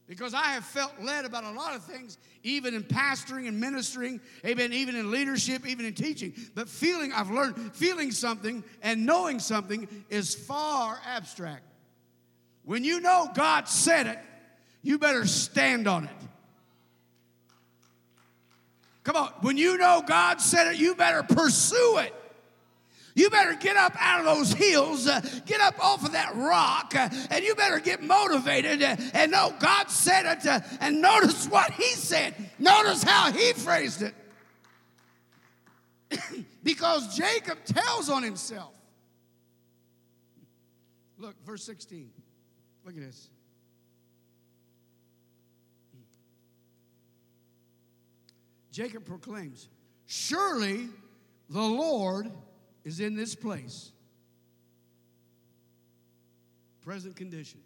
Because 0.06 0.34
I 0.34 0.48
have 0.48 0.64
felt 0.64 0.92
led 1.00 1.24
about 1.24 1.44
a 1.44 1.50
lot 1.50 1.74
of 1.74 1.82
things, 1.82 2.18
even 2.42 2.74
in 2.74 2.82
pastoring 2.82 3.48
and 3.48 3.58
ministering, 3.58 4.20
amen, 4.44 4.72
even 4.74 4.96
in 4.96 5.10
leadership, 5.10 5.66
even 5.66 5.86
in 5.86 5.94
teaching. 5.94 6.34
But 6.54 6.68
feeling, 6.68 7.12
I've 7.12 7.30
learned, 7.30 7.74
feeling 7.74 8.10
something 8.10 8.62
and 8.82 9.06
knowing 9.06 9.38
something 9.38 9.88
is 10.10 10.34
far 10.34 11.00
abstract. 11.06 11.62
When 12.64 12.84
you 12.84 13.00
know 13.00 13.30
God 13.34 13.66
said 13.68 14.06
it, 14.06 14.18
you 14.82 14.98
better 14.98 15.26
stand 15.26 15.88
on 15.88 16.04
it. 16.04 16.28
Come 19.04 19.16
on, 19.16 19.28
when 19.40 19.56
you 19.56 19.78
know 19.78 20.02
God 20.06 20.40
said 20.40 20.72
it, 20.72 20.78
you 20.78 20.94
better 20.94 21.22
pursue 21.22 21.98
it. 21.98 22.14
You 23.14 23.31
better 23.31 23.55
get 23.55 23.77
up 23.77 23.94
out 23.98 24.20
of 24.20 24.27
those 24.27 24.53
hills, 24.53 25.07
uh, 25.07 25.20
get 25.46 25.61
up 25.61 25.83
off 25.83 26.05
of 26.05 26.12
that 26.12 26.35
rock, 26.35 26.94
uh, 26.96 27.09
and 27.31 27.44
you 27.44 27.55
better 27.55 27.79
get 27.79 28.03
motivated 28.03 28.83
uh, 28.83 28.96
and 29.12 29.31
know 29.31 29.55
God 29.61 29.88
said 29.88 30.27
it. 30.27 30.46
Uh, 30.46 30.61
and 30.81 31.00
notice 31.00 31.46
what 31.46 31.70
He 31.72 31.90
said. 31.90 32.35
Notice 32.59 33.05
how 33.05 33.31
He 33.31 33.53
phrased 33.53 34.03
it. 34.03 34.14
because 36.64 37.16
Jacob 37.16 37.59
tells 37.64 38.11
on 38.11 38.22
himself. 38.22 38.72
Look, 41.18 41.35
verse 41.44 41.62
16. 41.64 42.11
Look 42.85 42.96
at 42.96 43.00
this. 43.00 43.29
Jacob 48.72 49.05
proclaims, 49.05 49.68
Surely 50.07 50.88
the 51.48 51.62
Lord 51.62 52.31
is 52.85 53.01
in 53.01 53.16
this 53.16 53.35
place. 53.35 53.90
Present 56.83 57.16
condition. 57.16 57.61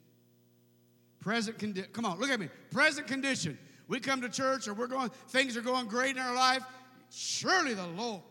Present 1.21 1.59
condition. 1.59 1.91
Come 1.93 2.05
on, 2.05 2.19
look 2.19 2.31
at 2.31 2.39
me. 2.39 2.49
Present 2.71 3.07
condition. 3.07 3.59
We 3.89 4.01
come 4.01 4.21
to 4.21 4.29
church 4.29 4.69
or 4.69 4.75
we're 4.75 4.87
going, 4.87 5.11
things 5.29 5.57
are 5.57 5.61
going 5.61 5.89
great 5.89 6.17
in 6.17 6.23
our 6.23 6.35
life. 6.35 6.63
Surely 7.11 7.75
the 7.75 7.87
Lord. 7.87 8.23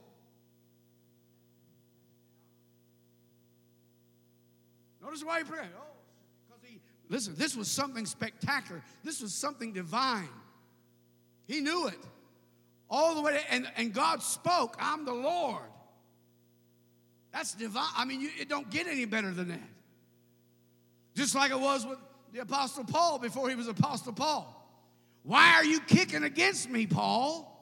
Notice 5.02 5.24
why 5.24 5.40
he 5.40 5.44
prayed. 5.46 5.70
Oh, 5.78 5.84
because 6.48 6.64
he, 6.64 6.80
listen, 7.10 7.34
this 7.38 7.56
was 7.56 7.68
something 7.68 8.06
spectacular. 8.06 8.82
This 9.04 9.22
was 9.22 9.34
something 9.34 9.74
divine. 9.74 10.30
He 11.48 11.60
knew 11.62 11.88
it. 11.88 12.00
All 12.90 13.16
the 13.16 13.22
way, 13.22 13.34
to, 13.34 13.54
and, 13.54 13.68
and 13.76 13.94
God 13.94 14.22
spoke, 14.22 14.76
I'm 14.80 15.06
the 15.06 15.14
Lord. 15.14 15.64
That's 17.32 17.54
divine. 17.54 17.90
I 17.96 18.06
mean, 18.06 18.22
you, 18.22 18.30
it 18.40 18.50
don't 18.50 18.70
get 18.70 18.88
any 18.88 19.06
better 19.06 19.32
than 19.32 19.50
that. 19.50 19.70
Just 21.16 21.36
like 21.36 21.52
it 21.52 21.60
was 21.60 21.86
with 21.86 22.00
the 22.34 22.40
Apostle 22.40 22.84
Paul 22.84 23.20
before 23.20 23.50
he 23.50 23.56
was 23.56 23.68
Apostle 23.68 24.14
Paul. 24.14 24.54
Why 25.24 25.54
are 25.54 25.66
you 25.66 25.80
kicking 25.82 26.24
against 26.24 26.70
me, 26.70 26.88
Paul? 26.88 27.54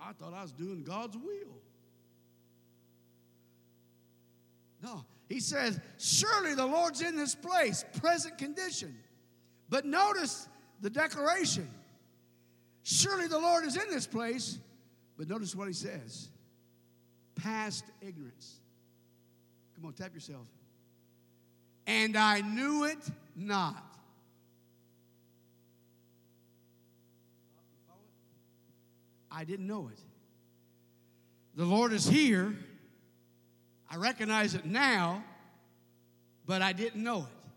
I 0.00 0.12
thought 0.12 0.32
I 0.32 0.42
was 0.42 0.52
doing 0.52 0.82
God's 0.82 1.16
will. 1.16 1.60
No, 4.82 5.04
he 5.28 5.40
says, 5.40 5.78
Surely 5.98 6.54
the 6.54 6.66
Lord's 6.66 7.02
in 7.02 7.16
this 7.16 7.34
place, 7.34 7.84
present 8.00 8.38
condition. 8.38 8.96
But 9.68 9.84
notice 9.84 10.48
the 10.80 10.90
declaration 10.90 11.68
Surely 12.82 13.28
the 13.28 13.38
Lord 13.38 13.64
is 13.64 13.76
in 13.76 13.88
this 13.90 14.06
place, 14.06 14.58
but 15.20 15.28
notice 15.28 15.54
what 15.54 15.68
he 15.68 15.74
says 15.74 16.30
past 17.34 17.84
ignorance. 18.00 18.58
Come 19.74 19.84
on, 19.84 19.92
tap 19.92 20.14
yourself. 20.14 20.46
And 21.86 22.16
I 22.16 22.40
knew 22.40 22.84
it 22.84 22.96
not. 23.36 23.84
I 29.30 29.44
didn't 29.44 29.66
know 29.66 29.90
it. 29.92 30.00
The 31.54 31.66
Lord 31.66 31.92
is 31.92 32.08
here. 32.08 32.56
I 33.90 33.96
recognize 33.96 34.54
it 34.54 34.64
now, 34.64 35.22
but 36.46 36.62
I 36.62 36.72
didn't 36.72 37.04
know 37.04 37.18
it. 37.18 37.50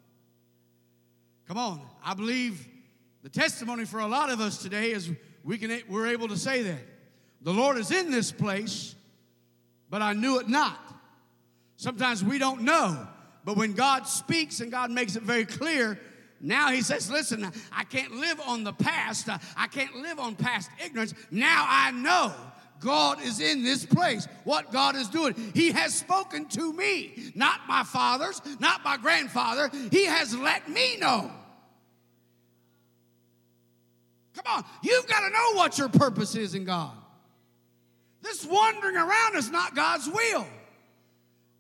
Come 1.47 1.57
on. 1.57 1.79
I 2.03 2.13
believe 2.13 2.67
the 3.21 3.29
testimony 3.29 3.85
for 3.85 4.01
a 4.01 4.07
lot 4.07 4.29
of 4.29 4.41
us 4.41 4.57
today 4.57 4.91
is 4.91 5.09
we 5.45 5.57
can, 5.57 5.81
we're 5.87 6.07
able 6.07 6.27
to 6.27 6.37
say 6.37 6.63
that. 6.63 6.92
The 7.43 7.51
Lord 7.51 7.77
is 7.77 7.91
in 7.91 8.09
this 8.09 8.31
place, 8.31 8.95
but 9.89 10.01
I 10.01 10.13
knew 10.13 10.39
it 10.39 10.47
not. 10.47 10.79
Sometimes 11.75 12.23
we 12.23 12.39
don't 12.39 12.61
know, 12.61 13.05
but 13.43 13.57
when 13.57 13.73
God 13.73 14.07
speaks 14.07 14.61
and 14.61 14.71
God 14.71 14.89
makes 14.89 15.17
it 15.17 15.23
very 15.23 15.45
clear, 15.45 15.99
now 16.39 16.71
he 16.71 16.81
says, 16.81 17.11
Listen, 17.11 17.51
I 17.71 17.83
can't 17.83 18.13
live 18.15 18.39
on 18.47 18.63
the 18.63 18.73
past. 18.73 19.27
I 19.57 19.67
can't 19.67 19.95
live 19.95 20.19
on 20.19 20.35
past 20.35 20.69
ignorance. 20.83 21.13
Now 21.31 21.65
I 21.67 21.91
know 21.91 22.33
God 22.79 23.21
is 23.21 23.39
in 23.39 23.63
this 23.63 23.85
place. 23.85 24.27
What 24.43 24.71
God 24.71 24.95
is 24.95 25.09
doing. 25.09 25.35
He 25.53 25.71
has 25.71 25.93
spoken 25.93 26.45
to 26.49 26.73
me, 26.73 27.31
not 27.35 27.61
my 27.67 27.83
fathers, 27.83 28.41
not 28.59 28.83
my 28.83 28.97
grandfather. 28.97 29.69
He 29.91 30.05
has 30.05 30.35
let 30.35 30.69
me 30.69 30.97
know. 30.97 31.31
Come 34.35 34.45
on, 34.47 34.65
you've 34.81 35.07
got 35.07 35.21
to 35.21 35.29
know 35.29 35.53
what 35.53 35.77
your 35.77 35.89
purpose 35.89 36.35
is 36.35 36.55
in 36.55 36.65
God. 36.65 36.91
This 38.23 38.45
wandering 38.45 38.95
around 38.95 39.35
is 39.35 39.51
not 39.51 39.75
God's 39.75 40.09
will. 40.09 40.47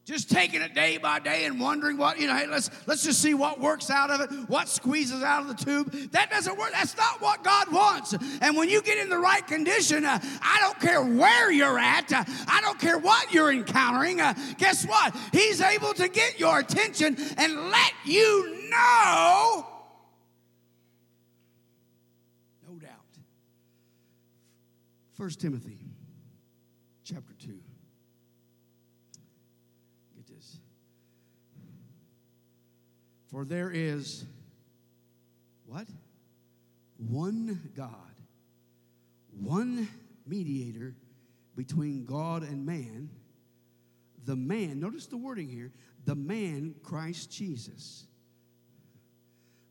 Just 0.05 0.29
taking 0.29 0.61
it 0.61 0.73
day 0.73 0.97
by 0.97 1.19
day 1.19 1.45
and 1.45 1.59
wondering 1.59 1.97
what, 1.97 2.19
you 2.19 2.27
know, 2.27 2.35
hey, 2.35 2.47
let's, 2.47 2.69
let's 2.87 3.03
just 3.03 3.21
see 3.21 3.33
what 3.33 3.59
works 3.59 3.89
out 3.89 4.09
of 4.09 4.19
it, 4.21 4.49
what 4.49 4.67
squeezes 4.67 5.23
out 5.23 5.41
of 5.41 5.47
the 5.47 5.63
tube. 5.63 5.91
That 6.11 6.29
doesn't 6.29 6.57
work. 6.57 6.71
That's 6.71 6.95
not 6.97 7.21
what 7.21 7.43
God 7.43 7.71
wants. 7.71 8.13
And 8.41 8.57
when 8.57 8.69
you 8.69 8.81
get 8.81 8.97
in 8.97 9.09
the 9.09 9.17
right 9.17 9.45
condition, 9.45 10.03
uh, 10.03 10.19
I 10.41 10.57
don't 10.61 10.79
care 10.79 11.01
where 11.01 11.51
you're 11.51 11.79
at, 11.79 12.11
uh, 12.11 12.23
I 12.47 12.59
don't 12.61 12.79
care 12.79 12.97
what 12.97 13.33
you're 13.33 13.51
encountering. 13.51 14.19
Uh, 14.19 14.33
guess 14.57 14.85
what? 14.85 15.15
He's 15.31 15.61
able 15.61 15.93
to 15.93 16.09
get 16.09 16.39
your 16.39 16.59
attention 16.59 17.17
and 17.37 17.69
let 17.69 17.93
you 18.05 18.69
know. 18.69 19.65
No 22.69 22.77
doubt. 22.77 22.89
First 25.13 25.39
Timothy 25.39 25.77
chapter 27.03 27.33
2. 27.39 27.47
Get 30.15 30.27
this. 30.27 30.57
For 33.31 33.45
there 33.45 33.71
is 33.71 34.25
what? 35.65 35.87
One 36.97 37.71
God, 37.75 37.89
one 39.39 39.87
mediator 40.25 40.95
between 41.55 42.05
God 42.05 42.43
and 42.43 42.65
man. 42.65 43.09
The 44.25 44.35
man, 44.35 44.79
notice 44.79 45.07
the 45.07 45.17
wording 45.17 45.49
here, 45.49 45.71
the 46.05 46.15
man, 46.15 46.75
Christ 46.83 47.31
Jesus. 47.31 48.05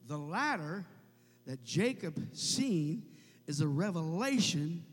The 0.09 0.19
ladder 0.19 0.85
that 1.47 1.65
Jacob 1.65 2.21
seen 2.33 3.05
is 3.47 3.61
a 3.61 3.69
revelation 3.69 4.85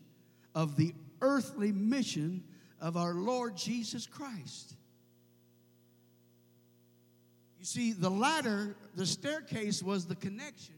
of 0.55 0.75
the 0.75 0.93
earthly 1.21 1.71
mission 1.71 2.43
of 2.79 2.97
our 2.97 3.13
Lord 3.13 3.55
Jesus 3.55 4.07
Christ. 4.07 4.75
You 7.59 7.65
see, 7.65 7.91
the 7.91 8.09
ladder, 8.09 8.75
the 8.95 9.05
staircase 9.05 9.83
was 9.83 10.05
the 10.05 10.15
connection. 10.15 10.75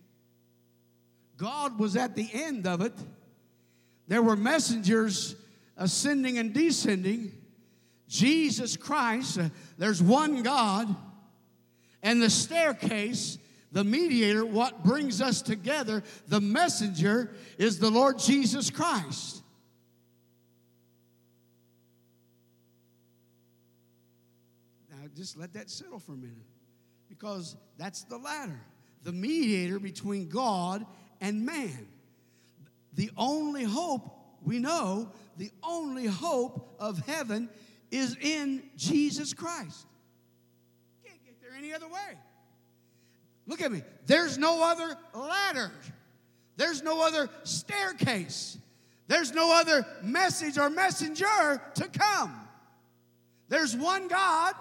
God 1.38 1.80
was 1.80 1.96
at 1.96 2.16
the 2.16 2.28
end 2.34 2.66
of 2.68 2.82
it. 2.82 2.94
There 4.08 4.22
were 4.22 4.36
messengers 4.36 5.36
ascending 5.78 6.38
and 6.38 6.54
descending. 6.54 7.32
Jesus 8.08 8.76
Christ, 8.76 9.40
uh, 9.40 9.50
there's 9.78 10.04
one 10.04 10.44
God. 10.44 10.94
And 12.04 12.22
the 12.22 12.30
staircase, 12.30 13.38
the 13.72 13.84
mediator, 13.84 14.46
what 14.46 14.84
brings 14.84 15.22
us 15.22 15.42
together, 15.42 16.04
the 16.28 16.42
messenger, 16.42 17.32
is 17.58 17.80
the 17.80 17.90
Lord 17.90 18.20
Jesus 18.20 18.70
Christ. 18.70 19.41
Just 25.16 25.38
let 25.38 25.54
that 25.54 25.70
settle 25.70 26.00
for 26.00 26.14
a 26.14 26.18
minute. 26.18 26.38
Because 27.10 27.56
that's 27.78 28.04
the 28.04 28.18
ladder, 28.18 28.60
the 29.04 29.12
mediator 29.12 29.80
between 29.80 30.30
God 30.30 30.86
and 31.20 31.46
man. 31.46 31.88
The 32.94 33.12
only 33.18 33.64
hope 33.64 34.18
we 34.44 34.60
know, 34.60 35.12
the 35.38 35.52
only 35.64 36.08
hope 36.08 36.76
of 36.80 37.00
heaven 37.06 37.50
is 37.92 38.16
in 38.22 38.64
Jesus 38.78 39.34
Christ. 39.34 39.86
Can't 41.06 41.24
get 41.24 41.42
there 41.42 41.52
any 41.58 41.74
other 41.74 41.88
way. 41.88 42.18
Look 43.48 43.62
at 43.62 43.72
me. 43.72 43.82
There's 44.06 44.38
no 44.38 44.64
other 44.64 44.96
ladder. 45.14 45.72
There's 46.58 46.82
no 46.82 47.06
other 47.06 47.30
staircase. 47.44 48.58
There's 49.08 49.34
no 49.34 49.54
other 49.54 49.86
message 50.02 50.58
or 50.58 50.70
messenger 50.70 51.62
to 51.76 51.88
come. 51.90 52.34
There's 53.50 53.76
one 53.76 54.08
God. 54.08 54.56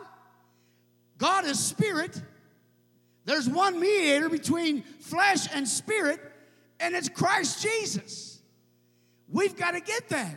God 1.21 1.45
is 1.45 1.61
spirit. 1.61 2.21
There's 3.27 3.49
one 3.49 3.79
mediator 3.79 4.31
between 4.31 4.83
flesh 4.83 5.47
and 5.55 5.69
spirit, 5.69 6.19
and 6.81 6.97
it's 6.97 7.11
Christ 7.11 7.63
Jesus. 7.63 8.41
We've 9.29 9.55
got 9.55 9.73
to 9.73 9.81
get 9.81 10.09
that. 10.09 10.35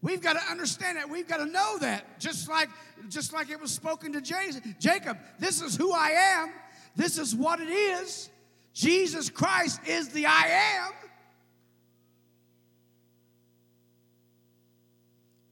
We've 0.00 0.22
got 0.22 0.34
to 0.34 0.50
understand 0.50 0.96
that. 0.96 1.10
We've 1.10 1.28
got 1.28 1.38
to 1.38 1.46
know 1.46 1.78
that. 1.78 2.20
Just 2.20 2.48
like, 2.48 2.70
just 3.08 3.32
like 3.32 3.50
it 3.50 3.60
was 3.60 3.72
spoken 3.72 4.12
to 4.12 4.20
Jacob. 4.20 5.18
This 5.40 5.60
is 5.60 5.76
who 5.76 5.92
I 5.92 6.10
am. 6.10 6.52
This 6.94 7.18
is 7.18 7.34
what 7.34 7.60
it 7.60 7.68
is. 7.68 8.30
Jesus 8.72 9.28
Christ 9.28 9.80
is 9.86 10.10
the 10.10 10.26
I 10.26 10.46
am. 10.78 10.92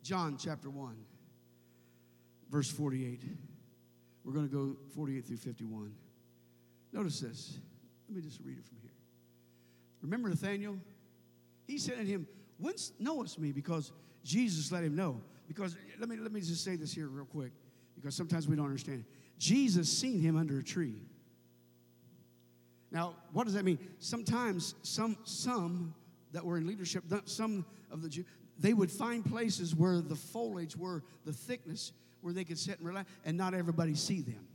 John 0.05 0.39
chapter 0.39 0.71
1, 0.71 0.97
verse 2.51 2.71
48. 2.71 3.21
We're 4.29 4.35
going 4.35 4.47
to 4.51 4.55
go 4.55 4.77
48 4.95 5.25
through 5.25 5.37
51. 5.39 5.91
Notice 6.93 7.21
this. 7.21 7.59
Let 8.07 8.17
me 8.17 8.21
just 8.21 8.39
read 8.45 8.59
it 8.59 8.65
from 8.67 8.77
here. 8.83 8.91
Remember 10.03 10.29
Nathaniel? 10.29 10.77
He 11.67 11.79
said 11.79 11.97
to 11.97 12.05
him, 12.05 12.29
Whence 12.59 12.93
knowest 12.99 13.39
me? 13.39 13.53
Because 13.53 13.91
Jesus 14.23 14.71
let 14.71 14.85
him 14.85 14.95
know. 14.95 15.23
Because 15.47 15.77
let 15.99 16.11
me 16.11 16.19
let 16.19 16.31
me 16.31 16.41
just 16.41 16.63
say 16.63 16.77
this 16.77 16.93
here 16.93 17.09
real 17.09 17.25
quick, 17.25 17.53
because 17.95 18.15
sometimes 18.15 18.47
we 18.47 18.55
don't 18.55 18.67
understand. 18.67 19.07
Jesus 19.39 19.89
seen 19.89 20.21
him 20.21 20.37
under 20.37 20.59
a 20.59 20.63
tree. 20.63 21.01
Now, 22.91 23.15
what 23.33 23.45
does 23.45 23.55
that 23.55 23.65
mean? 23.65 23.79
Sometimes 23.99 24.75
some 24.83 25.17
some 25.25 25.95
that 26.33 26.45
were 26.45 26.59
in 26.59 26.67
leadership, 26.67 27.05
some 27.25 27.65
of 27.91 28.03
the 28.03 28.11
Jews, 28.11 28.27
they 28.59 28.73
would 28.73 28.91
find 28.91 29.25
places 29.25 29.75
where 29.75 30.01
the 30.01 30.17
foliage 30.17 30.77
were 30.77 31.03
the 31.25 31.33
thickness 31.33 31.93
where 32.21 32.33
they 32.33 32.45
could 32.45 32.59
sit 32.59 32.79
and 32.79 32.87
relax 32.87 33.09
and 33.25 33.37
not 33.37 33.55
everybody 33.55 33.95
see 33.95 34.21
them. 34.21 34.47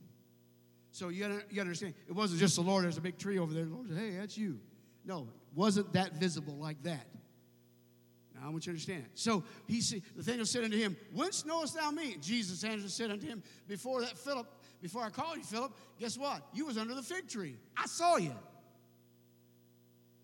So 0.92 1.10
you, 1.10 1.42
you 1.50 1.62
understand, 1.62 1.96
it 2.08 2.14
wasn't 2.14 2.40
just 2.40 2.56
the 2.56 2.62
Lord, 2.62 2.84
there's 2.84 2.98
a 2.98 3.02
big 3.02 3.18
tree 3.18 3.40
over 3.40 3.54
there. 3.54 3.66
The 3.66 3.74
Lord 3.74 3.88
said, 3.88 3.98
hey, 3.98 4.12
that's 4.12 4.38
you. 4.38 4.60
No, 5.06 5.22
it 5.22 5.58
wasn't 5.58 5.92
that 5.94 6.14
visible 6.14 6.56
like 6.56 6.82
that. 6.84 7.08
Now 8.36 8.42
I 8.48 8.50
want 8.50 8.66
you 8.66 8.72
to 8.74 8.76
understand. 8.76 9.06
So 9.16 9.44
he 9.68 9.82
said, 9.82 10.02
Nathaniel 10.16 10.46
said 10.46 10.64
unto 10.64 10.78
him, 10.78 10.96
Whence 11.14 11.46
knowest 11.46 11.76
thou 11.76 11.92
me? 11.92 12.18
Jesus 12.22 12.64
answered 12.64 12.82
and 12.82 12.92
said 12.92 13.12
unto 13.12 13.28
him, 13.28 13.44
Before 13.68 14.02
that 14.02 14.18
Philip, 14.18 14.48
before 14.82 15.04
I 15.04 15.10
called 15.10 15.38
you, 15.38 15.44
Philip, 15.44 15.72
guess 16.00 16.18
what? 16.18 16.42
You 16.54 16.66
was 16.66 16.78
under 16.78 16.94
the 16.94 17.02
fig 17.02 17.28
tree. 17.28 17.56
I 17.78 17.86
saw 17.86 18.18
you. 18.18 18.34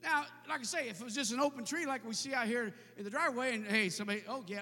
Now, 0.04 0.26
like 0.48 0.62
I 0.62 0.64
say, 0.64 0.90
if 0.90 1.02
it 1.02 1.04
was 1.04 1.16
just 1.16 1.34
an 1.34 1.40
open 1.40 1.66
tree 1.66 1.86
like 1.86 2.06
we 2.08 2.14
see 2.14 2.34
out 2.34 2.48
here 2.48 2.74
in 2.98 3.04
the 3.04 3.10
driveway, 3.10 3.56
and 3.56 3.66
hey, 3.66 3.90
somebody, 3.90 4.24
oh 4.28 4.44
yeah, 4.48 4.62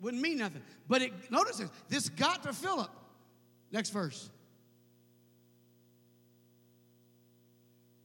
wouldn't 0.00 0.22
mean 0.22 0.38
nothing. 0.38 0.62
But 0.88 1.02
it, 1.02 1.12
notice 1.30 1.58
this, 1.58 1.70
this 1.88 2.08
got 2.08 2.42
to 2.44 2.52
Philip. 2.52 2.90
Next 3.72 3.90
verse. 3.90 4.30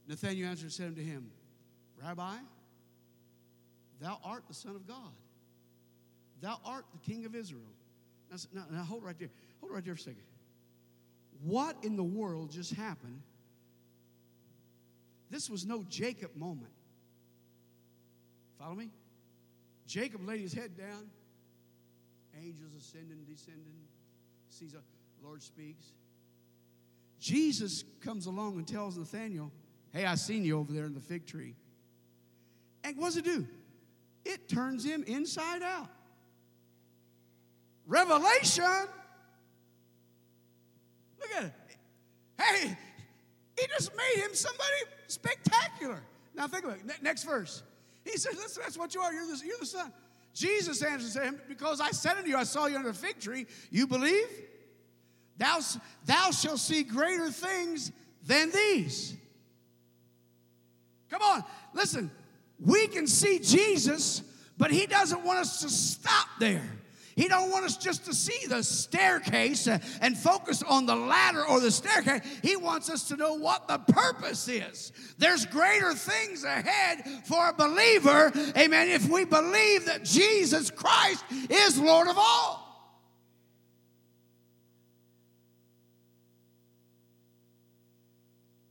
Nathanael 0.08 0.48
answered 0.48 0.64
and 0.64 0.72
said 0.72 0.86
unto 0.88 1.02
him, 1.02 1.30
Rabbi, 2.02 2.34
thou 4.00 4.18
art 4.24 4.44
the 4.48 4.54
Son 4.54 4.74
of 4.74 4.86
God. 4.86 5.12
Thou 6.40 6.58
art 6.64 6.84
the 6.92 6.98
King 6.98 7.24
of 7.24 7.36
Israel. 7.36 7.62
Now, 8.30 8.36
now, 8.52 8.64
now 8.70 8.82
hold 8.82 9.04
right 9.04 9.18
there. 9.18 9.30
Hold 9.60 9.72
right 9.72 9.84
there 9.84 9.94
for 9.94 10.00
a 10.00 10.02
second. 10.02 10.22
What 11.44 11.76
in 11.82 11.96
the 11.96 12.02
world 12.02 12.50
just 12.50 12.74
happened 12.74 13.22
this 15.32 15.48
was 15.48 15.64
no 15.64 15.82
Jacob 15.88 16.36
moment. 16.36 16.72
Follow 18.58 18.74
me? 18.74 18.90
Jacob 19.86 20.26
laid 20.26 20.40
his 20.40 20.52
head 20.52 20.76
down, 20.76 21.10
angels 22.38 22.74
ascending, 22.78 23.24
descending, 23.26 23.74
sees 24.50 24.74
a 24.74 25.26
Lord 25.26 25.42
speaks. 25.42 25.86
Jesus 27.18 27.82
comes 28.02 28.26
along 28.26 28.56
and 28.56 28.68
tells 28.68 28.98
Nathaniel, 28.98 29.50
Hey, 29.92 30.04
I 30.04 30.16
seen 30.16 30.44
you 30.44 30.58
over 30.58 30.72
there 30.72 30.84
in 30.84 30.94
the 30.94 31.00
fig 31.00 31.26
tree. 31.26 31.54
And 32.84 32.96
what 32.98 33.06
does 33.06 33.16
it 33.16 33.24
do? 33.24 33.46
It 34.24 34.48
turns 34.48 34.84
him 34.84 35.02
inside 35.06 35.62
out. 35.62 35.88
Revelation. 37.86 38.64
Look 41.20 41.30
at 41.36 41.44
it. 41.44 41.52
Made 44.14 44.22
him 44.22 44.34
somebody 44.34 44.76
spectacular. 45.06 46.02
Now 46.34 46.46
think 46.48 46.64
about 46.64 46.78
it. 46.78 47.02
next 47.02 47.24
verse. 47.24 47.62
He 48.04 48.16
says, 48.16 48.34
Listen, 48.36 48.62
that's 48.64 48.78
what 48.78 48.94
you 48.94 49.00
are. 49.00 49.12
You're 49.12 49.26
the, 49.26 49.40
you're 49.44 49.58
the 49.58 49.66
son. 49.66 49.92
Jesus 50.34 50.82
answers 50.82 51.14
him, 51.14 51.40
Because 51.48 51.80
I 51.80 51.90
said 51.90 52.16
unto 52.16 52.28
you, 52.28 52.36
I 52.36 52.44
saw 52.44 52.66
you 52.66 52.76
under 52.76 52.90
a 52.90 52.94
fig 52.94 53.20
tree. 53.20 53.46
You 53.70 53.86
believe? 53.86 54.26
Thou, 55.38 55.60
thou 56.06 56.30
shalt 56.30 56.58
see 56.58 56.82
greater 56.82 57.30
things 57.30 57.92
than 58.26 58.50
these. 58.50 59.16
Come 61.10 61.22
on, 61.22 61.44
listen. 61.74 62.10
We 62.58 62.86
can 62.86 63.06
see 63.06 63.38
Jesus, 63.40 64.22
but 64.56 64.70
he 64.70 64.86
doesn't 64.86 65.24
want 65.24 65.40
us 65.40 65.60
to 65.62 65.68
stop 65.68 66.28
there. 66.38 66.62
He 67.14 67.28
don't 67.28 67.50
want 67.50 67.64
us 67.64 67.76
just 67.76 68.06
to 68.06 68.14
see 68.14 68.46
the 68.46 68.62
staircase 68.62 69.66
and 69.66 70.16
focus 70.16 70.62
on 70.62 70.86
the 70.86 70.96
ladder 70.96 71.46
or 71.46 71.60
the 71.60 71.70
staircase. 71.70 72.22
He 72.42 72.56
wants 72.56 72.88
us 72.88 73.08
to 73.08 73.16
know 73.16 73.34
what 73.34 73.68
the 73.68 73.78
purpose 73.78 74.48
is. 74.48 74.92
There's 75.18 75.44
greater 75.46 75.92
things 75.94 76.44
ahead 76.44 77.04
for 77.26 77.48
a 77.48 77.52
believer, 77.52 78.32
amen, 78.56 78.88
if 78.88 79.08
we 79.08 79.24
believe 79.24 79.86
that 79.86 80.04
Jesus 80.04 80.70
Christ 80.70 81.24
is 81.50 81.78
Lord 81.78 82.08
of 82.08 82.16
all. 82.16 82.62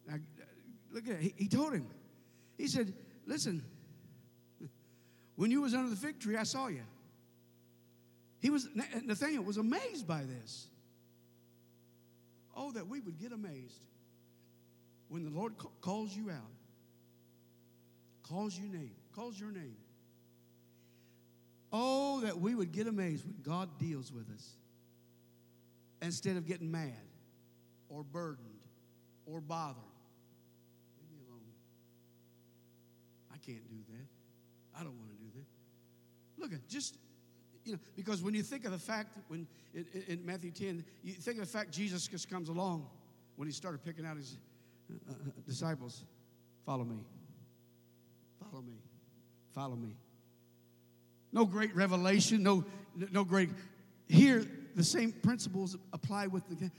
Now, 0.08 0.16
look 0.92 1.08
at 1.08 1.22
it. 1.22 1.34
He, 1.36 1.48
told 1.48 1.74
him. 1.74 1.88
He 2.58 2.68
said, 2.68 2.94
listen, 3.28 3.64
when 5.36 5.52
you 5.52 5.62
was 5.62 5.76
under 5.76 5.90
the 5.90 5.96
fig 5.96 6.20
tree, 6.20 6.38
I 6.38 6.44
saw 6.44 6.68
you. 6.68 6.82
He 8.42 8.50
was, 8.50 8.68
Nathaniel 9.04 9.44
was 9.44 9.58
amazed 9.58 10.08
by 10.08 10.24
this. 10.24 10.68
Oh, 12.56 12.72
that 12.72 12.88
we 12.88 13.00
would 13.00 13.20
get 13.20 13.32
amazed 13.32 13.80
when 15.10 15.24
the 15.24 15.30
Lord 15.30 15.54
calls 15.82 16.16
you 16.16 16.30
out, 16.30 16.52
calls 18.24 18.58
your 18.58 18.68
name, 18.68 18.96
calls 19.16 19.40
your 19.40 19.52
name. 19.52 19.78
Oh, 21.72 22.22
that 22.22 22.40
we 22.40 22.56
would 22.56 22.72
get 22.72 22.88
amazed 22.88 23.26
when 23.26 23.38
God 23.44 23.70
deals 23.78 24.12
with 24.12 24.30
us 24.34 24.50
instead 26.02 26.36
of 26.36 26.46
getting 26.46 26.72
mad 26.72 26.92
or 27.90 28.04
burdened 28.04 28.48
or 29.26 29.40
bothered. 29.40 29.78
Leave 31.00 31.12
me 31.12 31.26
alone. 31.30 31.42
I 33.34 33.38
can't 33.38 33.70
do 33.70 33.78
that. 33.94 34.80
I 34.80 34.84
don't 34.84 34.98
want 34.98 35.12
to 35.12 35.18
do 35.18 35.32
that. 35.36 36.42
Look 36.42 36.54
at 36.54 36.68
just 36.68 36.98
you 37.66 37.74
know, 37.74 37.80
because 37.96 38.24
when 38.24 38.34
you 38.34 38.44
think 38.44 38.66
of 38.66 38.72
the 38.72 38.80
fact, 38.80 39.18
when 39.28 39.48
in, 39.74 39.86
in, 40.08 40.26
Matthew 40.26 40.52
10, 40.52 40.84
you 41.04 41.14
think 41.14 41.38
of 41.40 41.46
the 41.46 41.58
fact 41.58 41.72
Jesus 41.72 42.08
just 42.08 42.30
comes 42.30 42.50
along 42.50 42.88
when 43.36 43.48
he 43.48 43.54
started 43.54 43.84
picking 43.84 44.06
out 44.06 44.18
his 44.18 44.38
uh, 44.90 45.12
uh, 45.12 45.14
disciples. 45.46 46.04
Follow 46.66 46.84
me. 46.84 47.04
Follow 48.40 48.64
me. 48.64 48.74
Follow 49.54 49.76
me. 49.76 49.96
No 51.32 51.46
great 51.46 51.74
revelation, 51.76 52.44
no, 52.44 52.66
no 53.12 53.24
great. 53.24 53.50
Here, 54.08 54.46
the 54.76 54.84
same 54.84 55.12
principles 55.12 55.78
apply 55.94 56.28
with 56.28 56.44
the. 56.50 56.72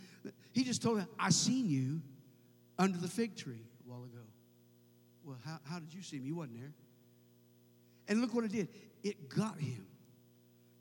He 0.53 0.65
just 0.65 0.83
told 0.83 0.99
him, 0.99 1.09
I 1.19 1.31
seen 1.31 1.69
you 1.69 2.01
under 2.79 2.99
the 2.99 3.09
fig 3.09 3.37
tree 3.37 3.65
a 3.87 3.91
while 3.91 4.05
ago. 4.05 4.21
Well, 5.25 5.39
how, 5.45 5.59
how 5.65 5.79
did 5.79 5.95
you 5.95 6.03
see 6.03 6.19
me? 6.19 6.29
You 6.29 6.37
wasn't 6.37 6.59
there. 6.61 6.73
And 8.09 8.21
look 8.21 8.35
what 8.35 8.45
it 8.45 8.53
did. 8.53 8.69
It 9.03 9.29
got 9.29 9.59
him. 9.59 9.87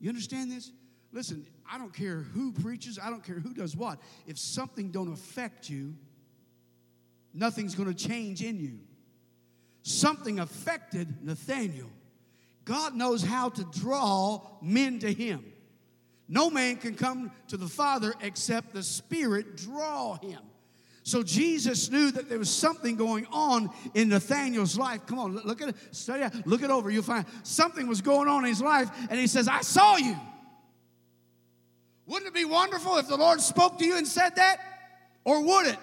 You 0.02 0.10
understand 0.10 0.52
this? 0.52 0.72
Listen, 1.14 1.46
I 1.70 1.78
don't 1.78 1.94
care 1.94 2.18
who 2.18 2.52
preaches, 2.52 3.00
I 3.02 3.10
don't 3.10 3.24
care 3.24 3.40
who 3.40 3.54
does 3.54 3.76
what. 3.76 4.00
If 4.28 4.38
something 4.38 4.92
don't 4.92 5.14
affect 5.14 5.70
you, 5.70 5.94
nothing's 7.34 7.76
going 7.76 7.94
to 7.94 8.08
change 8.08 8.42
in 8.42 8.60
you. 8.60 8.80
Something 9.84 10.40
affected 10.40 11.24
Nathaniel. 11.24 11.90
God 12.66 12.96
knows 12.96 13.24
how 13.24 13.50
to 13.50 13.64
draw 13.64 14.42
men 14.62 15.00
to 15.00 15.14
him. 15.14 15.46
No 16.28 16.50
man 16.50 16.78
can 16.78 16.96
come 16.96 17.32
to 17.50 17.58
the 17.58 17.68
Father 17.68 18.14
except 18.22 18.74
the 18.74 18.84
Spirit 18.84 19.58
draw 19.58 20.18
him. 20.20 20.40
So 21.12 21.24
Jesus 21.24 21.92
knew 21.92 22.10
that 22.12 22.30
there 22.30 22.40
was 22.40 22.50
something 22.50 22.96
going 22.96 23.28
on 23.34 23.70
in 23.94 24.08
Nathaniel's 24.08 24.78
life. 24.78 25.06
Come 25.06 25.20
on, 25.20 25.36
look 25.36 25.62
at 25.62 25.68
it, 25.68 25.76
study 25.92 26.24
it, 26.24 26.48
look 26.48 26.64
it 26.64 26.70
over. 26.70 26.90
You'll 26.90 27.04
find 27.04 27.26
something 27.44 27.86
was 27.86 28.00
going 28.00 28.30
on 28.30 28.46
in 28.46 28.50
his 28.50 28.62
life, 28.62 28.90
and 29.10 29.20
he 29.20 29.28
says, 29.28 29.50
I 29.50 29.60
saw 29.60 29.98
you. 29.98 30.16
Wouldn't 32.06 32.30
it 32.30 32.34
be 32.34 32.46
wonderful 32.46 32.96
if 32.96 33.10
the 33.10 33.18
Lord 33.18 33.42
spoke 33.42 33.78
to 33.80 33.86
you 33.86 33.98
and 33.98 34.08
said 34.08 34.38
that? 34.38 34.62
Or 35.26 35.44
would 35.44 35.68
it? 35.68 35.78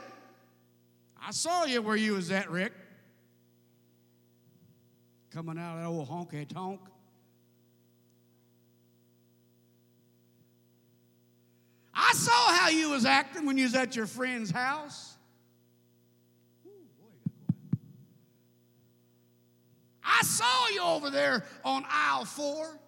I 1.22 1.32
saw 1.32 1.66
you 1.66 1.82
where 1.82 1.94
you 1.94 2.14
was 2.14 2.30
at, 2.30 2.50
Rick. 2.50 2.72
Coming 5.30 5.58
out 5.58 5.74
of 5.74 5.80
that 5.82 5.88
old 5.88 6.08
honky 6.08 6.48
tonk. 6.48 6.80
I 11.92 12.14
saw 12.14 12.52
how 12.54 12.70
you 12.70 12.88
was 12.88 13.04
acting 13.04 13.44
when 13.44 13.58
you 13.58 13.64
was 13.64 13.74
at 13.74 13.94
your 13.94 14.06
friend's 14.06 14.50
house. 14.50 15.16
I 20.08 20.22
saw 20.22 20.68
you 20.68 20.82
over 20.82 21.10
there 21.10 21.44
on 21.64 21.84
aisle 21.88 22.24
four 22.24 22.80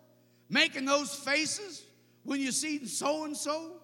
making 0.49 0.87
those 0.87 1.15
faces 1.15 1.85
when 2.25 2.41
you 2.41 2.51
see 2.51 2.87
so 2.87 3.25
and 3.25 3.37
so. 3.37 3.81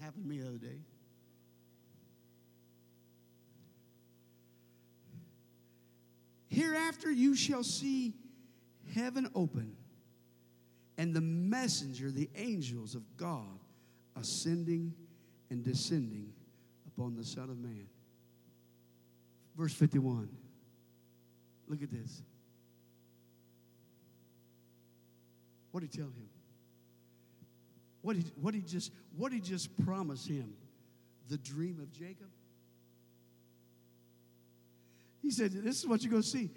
Happened 0.00 0.24
to 0.24 0.28
me 0.28 0.40
the 0.40 0.48
other 0.48 0.58
day. 0.58 0.78
Hereafter 6.48 7.10
you 7.10 7.36
shall 7.36 7.62
see 7.62 8.14
heaven 8.94 9.30
open 9.34 9.76
and 10.96 11.14
the 11.14 11.20
messenger, 11.20 12.10
the 12.10 12.30
angels 12.34 12.94
of 12.94 13.02
God, 13.16 13.60
ascending 14.16 14.94
and 15.50 15.62
descending 15.62 16.32
upon 16.86 17.14
the 17.14 17.24
Son 17.24 17.50
of 17.50 17.58
Man. 17.58 17.86
Verse 19.58 19.74
51. 19.74 20.28
Look 21.66 21.82
at 21.82 21.90
this. 21.90 22.22
What 25.72 25.80
did 25.80 25.90
he 25.92 25.98
tell 25.98 26.06
him? 26.06 26.28
What 28.00 28.16
did, 28.16 28.30
what 28.40 28.54
did 28.54 28.62
he 28.62 28.68
just 28.68 28.92
what 29.16 29.32
did 29.32 29.44
just 29.44 29.76
promise 29.84 30.24
him? 30.24 30.54
The 31.28 31.36
dream 31.36 31.80
of 31.82 31.92
Jacob? 31.92 32.28
He 35.20 35.30
said, 35.30 35.50
This 35.52 35.80
is 35.80 35.86
what 35.86 36.02
you're 36.02 36.12
going 36.12 36.22
to 36.22 36.28
see. 36.28 36.50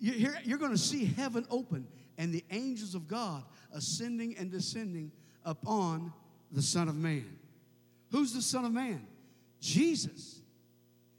You're 0.00 0.58
going 0.58 0.72
to 0.72 0.78
see 0.78 1.06
heaven 1.06 1.46
open 1.50 1.86
and 2.18 2.32
the 2.32 2.44
angels 2.50 2.94
of 2.94 3.08
God 3.08 3.44
ascending 3.72 4.36
and 4.36 4.50
descending 4.50 5.12
upon 5.44 6.12
the 6.50 6.62
Son 6.62 6.88
of 6.88 6.96
Man. 6.96 7.38
Who's 8.10 8.32
the 8.32 8.42
Son 8.42 8.64
of 8.64 8.72
Man? 8.72 9.06
Jesus. 9.60 10.40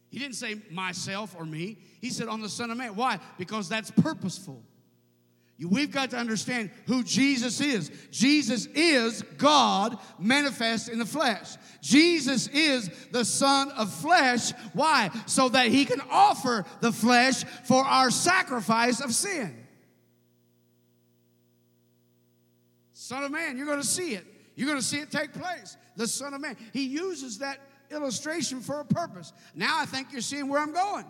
He 0.10 0.20
didn't 0.20 0.36
say 0.36 0.62
myself 0.72 1.36
or 1.38 1.46
me. 1.46 1.78
He 2.02 2.10
said 2.10 2.28
on 2.28 2.42
the 2.42 2.50
Son 2.50 2.72
of 2.72 2.78
Man. 2.78 2.96
Why? 2.96 3.20
Because 3.38 3.70
that's 3.70 3.92
purposeful. 3.92 4.64
We've 5.68 5.92
got 5.92 6.12
to 6.12 6.18
understand 6.18 6.72
who 6.88 7.04
Jesus 7.04 7.60
is. 7.60 7.92
Jesus 8.12 8.66
is 8.68 9.24
God 9.38 9.98
manifest 10.18 10.88
in 10.88 11.00
the 11.00 11.06
flesh. 11.06 11.58
Jesus 11.82 12.48
is 12.48 12.90
the 13.12 13.26
Son 13.26 13.70
of 13.72 13.94
flesh. 13.94 14.52
Why? 14.74 15.12
So 15.26 15.50
that 15.50 15.68
He 15.68 15.84
can 15.84 16.02
offer 16.10 16.66
the 16.80 16.94
flesh 16.94 17.44
for 17.66 17.84
our 17.84 18.10
sacrifice 18.10 19.02
of 19.02 19.14
sin. 19.14 19.54
Son 22.94 23.24
of 23.24 23.32
Man, 23.32 23.58
you're 23.58 23.66
going 23.66 23.82
to 23.82 23.88
see 23.88 24.14
it. 24.14 24.26
You're 24.56 24.68
going 24.68 24.80
to 24.80 24.86
see 24.86 25.00
it 25.00 25.12
take 25.12 25.34
place. 25.34 25.76
The 25.98 26.08
Son 26.08 26.34
of 26.34 26.40
Man. 26.40 26.56
He 26.72 26.86
uses 26.86 27.40
that 27.40 27.60
illustration 27.92 28.62
for 28.62 28.80
a 28.80 28.86
purpose. 28.86 29.34
Now 29.56 29.80
I 29.80 29.86
think 29.86 30.12
you're 30.12 30.22
seeing 30.22 30.48
where 30.48 30.62
I'm 30.62 30.74
going. 30.74 31.06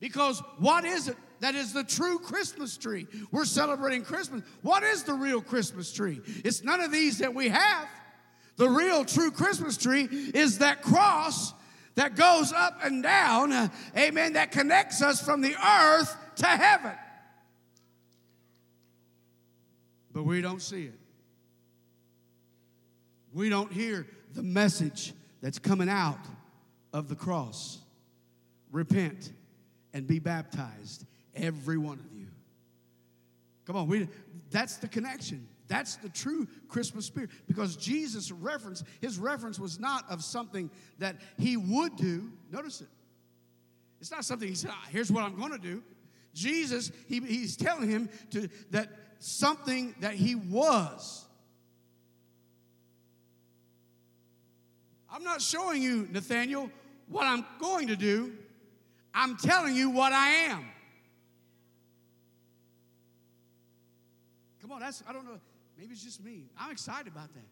Because 0.00 0.40
what 0.58 0.84
is 0.84 1.08
it 1.08 1.16
that 1.40 1.54
is 1.54 1.72
the 1.72 1.84
true 1.84 2.18
Christmas 2.18 2.76
tree? 2.76 3.06
We're 3.30 3.44
celebrating 3.44 4.02
Christmas. 4.02 4.42
What 4.62 4.82
is 4.82 5.04
the 5.04 5.14
real 5.14 5.40
Christmas 5.40 5.92
tree? 5.92 6.20
It's 6.44 6.64
none 6.64 6.80
of 6.80 6.90
these 6.90 7.18
that 7.18 7.34
we 7.34 7.48
have. 7.48 7.88
The 8.56 8.68
real 8.68 9.04
true 9.04 9.30
Christmas 9.30 9.76
tree 9.76 10.08
is 10.10 10.58
that 10.58 10.82
cross 10.82 11.54
that 11.94 12.16
goes 12.16 12.52
up 12.52 12.80
and 12.84 13.02
down, 13.02 13.52
uh, 13.52 13.68
amen, 13.96 14.34
that 14.34 14.50
connects 14.50 15.02
us 15.02 15.22
from 15.22 15.40
the 15.40 15.54
earth 15.54 16.16
to 16.36 16.46
heaven. 16.46 16.92
but 20.12 20.24
we 20.24 20.40
don't 20.40 20.62
see 20.62 20.84
it. 20.84 20.98
We 23.32 23.48
don't 23.48 23.72
hear 23.72 24.06
the 24.34 24.42
message 24.42 25.14
that's 25.42 25.58
coming 25.58 25.88
out 25.88 26.24
of 26.92 27.08
the 27.08 27.16
cross. 27.16 27.78
Repent 28.70 29.32
and 29.92 30.06
be 30.06 30.18
baptized, 30.18 31.04
every 31.34 31.76
one 31.76 31.98
of 31.98 32.18
you. 32.18 32.28
Come 33.66 33.76
on, 33.76 33.88
we, 33.88 34.08
that's 34.50 34.76
the 34.76 34.88
connection. 34.88 35.46
That's 35.68 35.96
the 35.96 36.08
true 36.08 36.46
Christmas 36.68 37.06
spirit 37.06 37.30
because 37.46 37.76
Jesus' 37.76 38.30
reference, 38.30 38.82
his 39.00 39.18
reference 39.18 39.58
was 39.58 39.78
not 39.78 40.10
of 40.10 40.22
something 40.22 40.70
that 40.98 41.16
he 41.38 41.56
would 41.56 41.96
do. 41.96 42.30
Notice 42.50 42.80
it. 42.80 42.88
It's 44.00 44.10
not 44.10 44.24
something 44.24 44.48
he 44.48 44.54
said, 44.54 44.70
ah, 44.72 44.86
here's 44.90 45.12
what 45.12 45.22
I'm 45.22 45.36
going 45.36 45.52
to 45.52 45.58
do. 45.58 45.82
Jesus, 46.34 46.90
he, 47.08 47.20
he's 47.20 47.56
telling 47.56 47.88
him 47.88 48.08
to, 48.30 48.48
that 48.70 48.90
something 49.18 49.94
that 50.00 50.14
he 50.14 50.34
was. 50.34 51.21
I'm 55.12 55.22
not 55.22 55.42
showing 55.42 55.82
you, 55.82 56.08
Nathaniel, 56.10 56.70
what 57.08 57.26
I'm 57.26 57.44
going 57.60 57.88
to 57.88 57.96
do. 57.96 58.32
I'm 59.14 59.36
telling 59.36 59.76
you 59.76 59.90
what 59.90 60.12
I 60.12 60.28
am. 60.28 60.64
Come 64.62 64.72
on, 64.72 64.80
that's, 64.80 65.02
I 65.06 65.12
don't 65.12 65.26
know, 65.26 65.38
maybe 65.78 65.92
it's 65.92 66.02
just 66.02 66.24
me. 66.24 66.44
I'm 66.58 66.70
excited 66.70 67.08
about 67.08 67.28
that. 67.34 67.44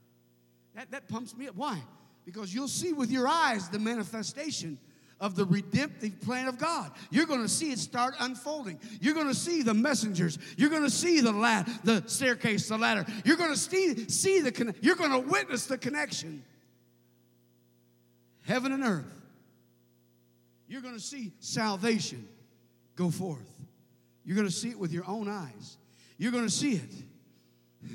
That, 0.75 0.91
that 0.93 1.09
pumps 1.09 1.37
me 1.37 1.49
up. 1.49 1.57
Why? 1.57 1.83
Because 2.25 2.55
you'll 2.55 2.69
see 2.69 2.93
with 2.93 3.11
your 3.11 3.29
eyes 3.29 3.69
the 3.69 3.79
manifestation 3.79 4.79
of 5.21 5.35
the 5.35 5.45
redemptive 5.45 6.19
plan 6.23 6.49
of 6.49 6.57
God. 6.57 6.93
You're 7.11 7.27
going 7.27 7.43
to 7.43 7.49
see 7.49 7.73
it 7.73 7.79
start 7.79 8.15
unfolding. 8.21 8.81
You're 9.03 9.13
going 9.15 9.27
to 9.27 9.35
see 9.35 9.63
the 9.63 9.75
messengers. 9.75 10.39
You're 10.57 10.71
going 10.71 10.85
to 10.85 10.91
see 10.91 11.21
the 11.21 11.33
la- 11.33 11.65
the 11.85 12.03
staircase, 12.07 12.69
the 12.69 12.79
ladder. 12.79 13.05
You're 13.25 13.37
going 13.37 13.51
to 13.51 13.59
see, 13.59 14.09
see 14.09 14.41
the 14.41 14.75
you're 14.81 14.97
going 14.97 15.11
to 15.11 15.19
witness 15.19 15.67
the 15.67 15.77
connection. 15.77 16.43
Heaven 18.43 18.73
and 18.73 18.85
earth. 18.85 19.21
You're 20.69 20.83
going 20.83 20.95
to 20.95 21.01
see 21.01 21.33
salvation 21.41 22.29
go 22.97 23.11
forth. 23.11 23.51
You're 24.25 24.37
going 24.37 24.49
to 24.49 24.55
see 24.55 24.71
it 24.71 24.79
with 24.79 24.93
your 24.93 25.09
own 25.09 25.29
eyes. 25.29 25.79
You're 26.19 26.33
going 26.33 26.45
to 26.45 26.51
see 26.51 26.75
it. 26.75 26.93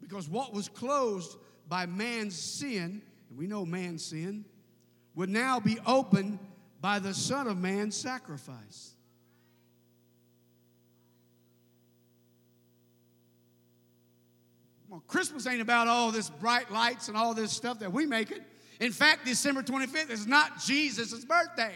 because 0.00 0.28
what 0.28 0.52
was 0.52 0.68
closed 0.68 1.36
by 1.68 1.86
man's 1.86 2.36
sin, 2.36 3.00
and 3.28 3.38
we 3.38 3.46
know 3.46 3.64
man's 3.64 4.04
sin, 4.04 4.44
would 5.14 5.30
now 5.30 5.60
be 5.60 5.78
opened 5.86 6.38
by 6.80 6.98
the 6.98 7.14
Son 7.14 7.46
of 7.46 7.58
Man's 7.58 7.96
sacrifice. 7.96 8.94
Well, 14.88 15.02
Christmas 15.06 15.46
ain't 15.46 15.60
about 15.60 15.86
all 15.86 16.10
this 16.10 16.28
bright 16.28 16.72
lights 16.72 17.08
and 17.08 17.16
all 17.16 17.32
this 17.32 17.52
stuff 17.52 17.78
that 17.78 17.92
we 17.92 18.06
make 18.06 18.32
it. 18.32 18.42
In 18.80 18.92
fact, 18.92 19.26
December 19.26 19.62
25th 19.62 20.10
is 20.10 20.26
not 20.26 20.58
Jesus' 20.58 21.24
birthday. 21.24 21.74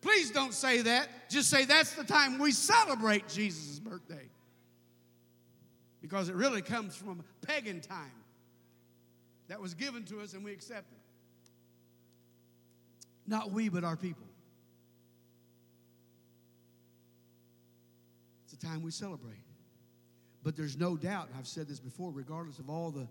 Please 0.00 0.32
don't 0.32 0.52
say 0.52 0.82
that. 0.82 1.30
Just 1.30 1.48
say 1.48 1.64
that's 1.64 1.94
the 1.94 2.02
time 2.02 2.40
we 2.40 2.50
celebrate 2.50 3.28
Jesus' 3.28 3.78
birthday. 3.78 4.28
Because 6.02 6.28
it 6.28 6.34
really 6.34 6.62
comes 6.62 6.96
from 6.96 7.22
pagan 7.46 7.80
time 7.80 8.10
that 9.46 9.60
was 9.60 9.74
given 9.74 10.02
to 10.06 10.20
us 10.20 10.34
and 10.34 10.44
we 10.44 10.52
accept 10.52 10.90
it. 10.90 10.98
Not 13.28 13.52
we, 13.52 13.68
but 13.68 13.84
our 13.84 13.96
people. 13.96 14.26
It's 18.44 18.54
a 18.54 18.66
time 18.66 18.82
we 18.82 18.90
celebrate. 18.90 19.36
But 20.42 20.56
there's 20.56 20.76
no 20.76 20.96
doubt, 20.96 21.28
I've 21.38 21.46
said 21.46 21.68
this 21.68 21.78
before, 21.78 22.10
regardless 22.10 22.58
of 22.58 22.68
all 22.68 22.90
the 22.90 23.06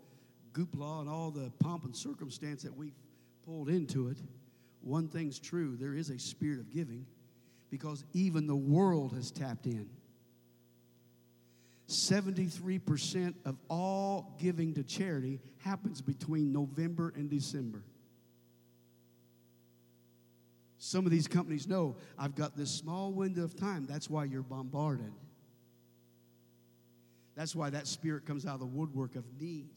goopla 0.54 1.02
and 1.02 1.10
all 1.10 1.32
the 1.32 1.52
pomp 1.60 1.86
and 1.86 1.96
circumstance 1.96 2.64
that 2.64 2.76
we've 2.76 2.96
pulled 3.46 3.70
into 3.70 4.10
it, 4.10 4.18
one 4.82 5.08
thing's 5.08 5.40
true 5.40 5.76
there 5.76 5.94
is 5.94 6.10
a 6.10 6.20
spirit 6.20 6.60
of 6.60 6.72
giving 6.72 7.06
because 7.70 8.04
even 8.14 8.48
the 8.48 8.56
world 8.56 9.14
has 9.14 9.32
tapped 9.32 9.66
in. 9.66 9.90
73% 11.88 13.34
of 13.46 13.58
all 13.70 14.36
giving 14.40 14.74
to 14.74 14.84
charity 14.84 15.40
happens 15.60 16.02
between 16.02 16.52
November 16.52 17.14
and 17.16 17.30
December. 17.30 17.84
Some 20.78 21.06
of 21.06 21.12
these 21.12 21.28
companies 21.28 21.68
know 21.68 21.96
I've 22.18 22.36
got 22.36 22.58
this 22.58 22.72
small 22.72 23.12
window 23.12 23.44
of 23.44 23.56
time. 23.56 23.86
That's 23.88 24.10
why 24.10 24.24
you're 24.24 24.42
bombarded. 24.42 25.12
That's 27.36 27.56
why 27.56 27.70
that 27.70 27.88
spirit 27.88 28.26
comes 28.26 28.46
out 28.46 28.56
of 28.56 28.60
the 28.62 28.66
woodwork 28.66 29.16
of 29.16 29.24
need. 29.40 29.70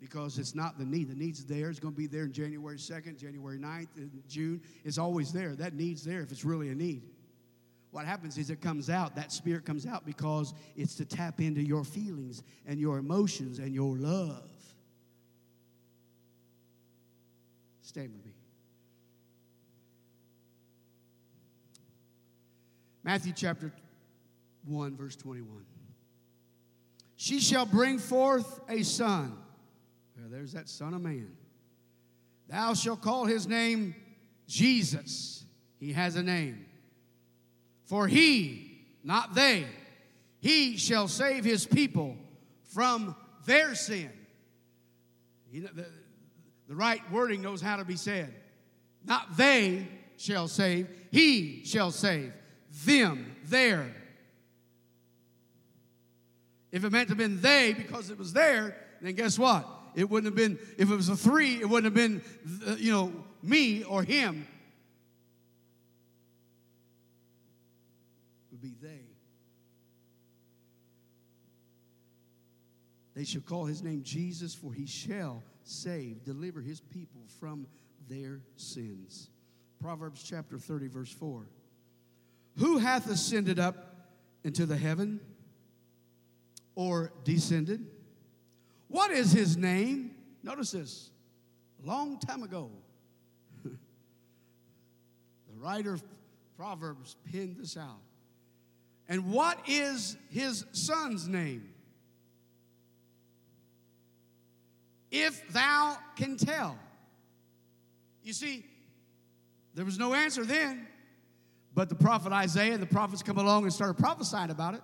Because 0.00 0.38
it's 0.38 0.54
not 0.54 0.78
the 0.78 0.84
need. 0.84 1.08
The 1.08 1.14
need's 1.14 1.44
there. 1.44 1.68
It's 1.68 1.78
going 1.78 1.94
to 1.94 1.98
be 1.98 2.06
there 2.06 2.24
in 2.24 2.32
January 2.32 2.78
2nd, 2.78 3.18
January 3.18 3.58
9th, 3.58 3.96
in 3.96 4.10
June. 4.28 4.62
It's 4.84 4.98
always 4.98 5.32
there. 5.32 5.54
That 5.54 5.74
need's 5.74 6.02
there 6.02 6.22
if 6.22 6.32
it's 6.32 6.44
really 6.44 6.70
a 6.70 6.74
need. 6.74 7.02
What 7.90 8.06
happens 8.06 8.38
is 8.38 8.50
it 8.50 8.60
comes 8.60 8.88
out, 8.88 9.16
that 9.16 9.32
spirit 9.32 9.64
comes 9.64 9.84
out 9.84 10.06
because 10.06 10.54
it's 10.76 10.94
to 10.96 11.04
tap 11.04 11.40
into 11.40 11.60
your 11.60 11.84
feelings 11.84 12.42
and 12.66 12.80
your 12.80 12.98
emotions 12.98 13.58
and 13.58 13.74
your 13.74 13.96
love. 13.96 14.48
Stand 17.82 18.12
with 18.12 18.24
me. 18.24 18.32
Matthew 23.02 23.32
chapter 23.34 23.72
1, 24.66 24.96
verse 24.96 25.16
21. 25.16 25.48
She 27.16 27.40
shall 27.40 27.66
bring 27.66 27.98
forth 27.98 28.60
a 28.68 28.84
son. 28.84 29.36
There's 30.30 30.52
that 30.52 30.68
Son 30.68 30.94
of 30.94 31.02
Man. 31.02 31.32
Thou 32.48 32.74
shalt 32.74 33.02
call 33.02 33.24
his 33.24 33.48
name 33.48 33.96
Jesus. 34.46 35.44
He 35.80 35.92
has 35.92 36.14
a 36.14 36.22
name. 36.22 36.66
For 37.86 38.06
he, 38.06 38.86
not 39.02 39.34
they, 39.34 39.66
he 40.38 40.76
shall 40.76 41.08
save 41.08 41.44
his 41.44 41.66
people 41.66 42.16
from 42.62 43.16
their 43.46 43.74
sin. 43.74 44.10
You 45.50 45.62
know, 45.62 45.70
the, 45.74 45.86
the 46.68 46.76
right 46.76 47.00
wording 47.10 47.42
knows 47.42 47.60
how 47.60 47.76
to 47.76 47.84
be 47.84 47.96
said. 47.96 48.32
Not 49.04 49.36
they 49.36 49.88
shall 50.16 50.46
save, 50.46 50.86
he 51.10 51.64
shall 51.64 51.90
save 51.90 52.32
them, 52.84 53.34
there. 53.46 53.92
If 56.70 56.84
it 56.84 56.92
meant 56.92 57.08
to 57.08 57.12
have 57.12 57.18
been 57.18 57.40
they 57.40 57.72
because 57.72 58.10
it 58.10 58.18
was 58.18 58.32
there, 58.32 58.76
then 59.00 59.14
guess 59.14 59.36
what? 59.36 59.66
It 59.94 60.08
wouldn't 60.08 60.26
have 60.26 60.36
been, 60.36 60.58
if 60.78 60.90
it 60.90 60.96
was 60.96 61.08
a 61.08 61.16
three, 61.16 61.56
it 61.56 61.68
wouldn't 61.68 61.84
have 61.84 61.94
been, 61.94 62.22
uh, 62.66 62.76
you 62.76 62.92
know, 62.92 63.12
me 63.42 63.82
or 63.84 64.02
him. 64.02 64.46
It 68.48 68.52
would 68.52 68.60
be 68.60 68.74
they. 68.80 69.00
They 73.14 73.24
shall 73.24 73.42
call 73.42 73.66
his 73.66 73.82
name 73.82 74.02
Jesus, 74.02 74.54
for 74.54 74.72
he 74.72 74.86
shall 74.86 75.42
save, 75.62 76.24
deliver 76.24 76.60
his 76.60 76.80
people 76.80 77.22
from 77.38 77.66
their 78.08 78.40
sins. 78.56 79.28
Proverbs 79.80 80.22
chapter 80.22 80.58
30, 80.58 80.88
verse 80.88 81.12
4. 81.12 81.46
Who 82.58 82.78
hath 82.78 83.10
ascended 83.10 83.58
up 83.58 84.08
into 84.44 84.66
the 84.66 84.76
heaven 84.76 85.20
or 86.74 87.12
descended? 87.24 87.86
What 88.90 89.12
is 89.12 89.32
his 89.32 89.56
name? 89.56 90.10
Notice 90.42 90.72
this. 90.72 91.10
A 91.82 91.86
long 91.86 92.18
time 92.18 92.42
ago, 92.42 92.70
the 93.64 93.70
writer 95.56 95.94
of 95.94 96.02
Proverbs 96.56 97.16
penned 97.32 97.56
this 97.56 97.76
out. 97.76 98.00
And 99.08 99.32
what 99.32 99.58
is 99.66 100.16
his 100.30 100.66
son's 100.72 101.26
name? 101.26 101.70
If 105.10 105.52
thou 105.52 105.96
can 106.16 106.36
tell. 106.36 106.78
You 108.22 108.32
see, 108.32 108.64
there 109.74 109.84
was 109.84 109.98
no 109.98 110.14
answer 110.14 110.44
then. 110.44 110.86
But 111.74 111.88
the 111.88 111.94
prophet 111.94 112.32
Isaiah 112.32 112.72
and 112.72 112.82
the 112.82 112.86
prophets 112.86 113.22
come 113.22 113.38
along 113.38 113.62
and 113.62 113.72
started 113.72 113.96
prophesying 113.96 114.50
about 114.50 114.74
it. 114.74 114.82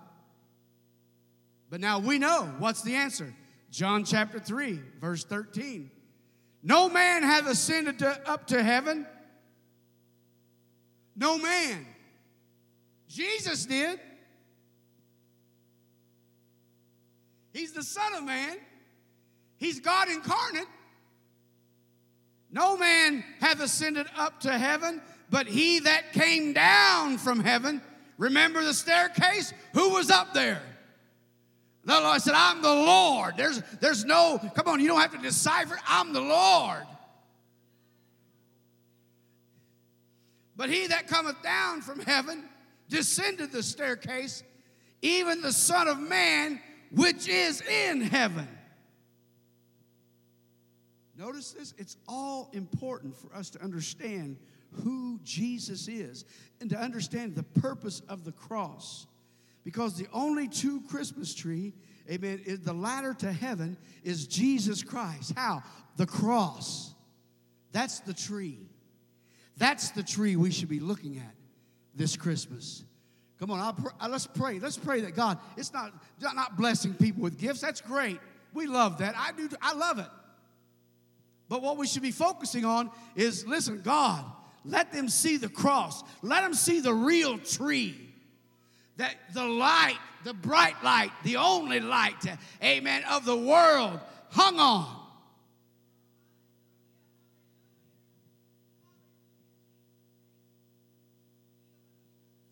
But 1.69 1.81
now 1.81 1.99
we 1.99 2.17
know 2.17 2.53
what's 2.59 2.81
the 2.81 2.95
answer. 2.95 3.33
John 3.69 4.03
chapter 4.03 4.39
3, 4.39 4.79
verse 4.99 5.23
13. 5.23 5.91
No 6.63 6.89
man 6.89 7.23
hath 7.23 7.47
ascended 7.47 7.99
to, 7.99 8.29
up 8.29 8.47
to 8.47 8.63
heaven. 8.63 9.05
No 11.15 11.37
man. 11.37 11.85
Jesus 13.07 13.65
did. 13.65 13.99
He's 17.53 17.71
the 17.71 17.83
Son 17.83 18.13
of 18.13 18.23
Man. 18.23 18.57
He's 19.57 19.79
God 19.79 20.09
incarnate. 20.09 20.67
No 22.51 22.77
man 22.77 23.23
hath 23.41 23.61
ascended 23.61 24.07
up 24.15 24.41
to 24.41 24.57
heaven, 24.57 25.01
but 25.29 25.47
he 25.47 25.79
that 25.79 26.13
came 26.13 26.53
down 26.53 27.17
from 27.17 27.39
heaven, 27.39 27.81
remember 28.17 28.63
the 28.63 28.73
staircase? 28.73 29.53
Who 29.73 29.89
was 29.89 30.09
up 30.09 30.33
there? 30.33 30.61
The 31.87 32.01
Lord 32.01 32.21
said, 32.21 32.33
I'm 32.35 32.61
the 32.61 32.67
Lord. 32.67 33.37
There's, 33.37 33.61
there's 33.79 34.03
no, 34.03 34.37
come 34.55 34.67
on, 34.67 34.81
you 34.81 34.89
don't 34.89 34.99
have 34.99 35.13
to 35.13 35.17
decipher. 35.19 35.79
I'm 35.87 36.11
the 36.11 36.19
Lord. 36.19 36.83
But 40.57 40.69
he 40.69 40.87
that 40.87 41.07
cometh 41.07 41.41
down 41.41 41.81
from 41.81 42.01
heaven 42.01 42.43
descended 42.89 43.53
the 43.53 43.63
staircase, 43.63 44.43
even 45.01 45.39
the 45.39 45.53
Son 45.53 45.87
of 45.87 45.97
Man, 45.97 46.59
which 46.91 47.29
is 47.29 47.61
in 47.61 48.01
heaven. 48.01 48.49
Notice 51.17 51.53
this, 51.53 51.73
it's 51.77 51.95
all 52.05 52.49
important 52.51 53.15
for 53.15 53.33
us 53.33 53.49
to 53.51 53.63
understand 53.63 54.35
who 54.83 55.21
Jesus 55.23 55.87
is 55.87 56.25
and 56.59 56.69
to 56.69 56.77
understand 56.77 57.33
the 57.33 57.43
purpose 57.43 58.01
of 58.09 58.25
the 58.25 58.33
cross. 58.33 59.07
Because 59.67 59.95
the 59.95 60.07
only 60.13 60.47
true 60.47 60.81
Christmas 60.89 61.35
tree, 61.35 61.73
amen, 62.09 62.39
is 62.45 62.61
the 62.61 62.71
ladder 62.71 63.13
to 63.15 63.33
heaven 63.33 63.75
is 64.01 64.25
Jesus 64.25 64.81
Christ. 64.81 65.33
How? 65.35 65.61
The 65.97 66.05
cross. 66.05 66.93
That's 67.73 67.99
the 67.99 68.13
tree. 68.13 68.69
That's 69.57 69.89
the 69.89 70.03
tree 70.03 70.37
we 70.37 70.51
should 70.51 70.69
be 70.69 70.79
looking 70.79 71.17
at 71.17 71.35
this 71.93 72.15
Christmas. 72.15 72.85
Come 73.41 73.51
on, 73.51 73.75
pr- 73.75 73.89
uh, 73.99 74.07
let's 74.09 74.25
pray. 74.25 74.57
Let's 74.57 74.77
pray 74.77 75.01
that 75.01 75.15
God, 75.17 75.37
it's 75.57 75.73
not, 75.73 75.91
not 76.21 76.55
blessing 76.55 76.93
people 76.93 77.23
with 77.23 77.37
gifts. 77.37 77.59
That's 77.59 77.81
great. 77.81 78.21
We 78.53 78.67
love 78.67 78.99
that. 78.99 79.15
I 79.17 79.33
do. 79.33 79.49
I 79.61 79.73
love 79.73 79.99
it. 79.99 80.07
But 81.49 81.61
what 81.61 81.75
we 81.75 81.87
should 81.87 82.03
be 82.03 82.11
focusing 82.11 82.63
on 82.63 82.89
is 83.17 83.45
listen, 83.45 83.81
God, 83.83 84.23
let 84.63 84.93
them 84.93 85.09
see 85.09 85.35
the 85.35 85.49
cross. 85.49 86.05
Let 86.21 86.43
them 86.43 86.53
see 86.53 86.79
the 86.79 86.93
real 86.93 87.37
tree. 87.37 88.06
That 88.97 89.15
the 89.33 89.45
light, 89.45 89.97
the 90.23 90.33
bright 90.33 90.83
light, 90.83 91.11
the 91.23 91.37
only 91.37 91.79
light, 91.79 92.25
amen, 92.63 93.03
of 93.09 93.25
the 93.25 93.37
world 93.37 93.99
hung 94.31 94.59
on. 94.59 94.97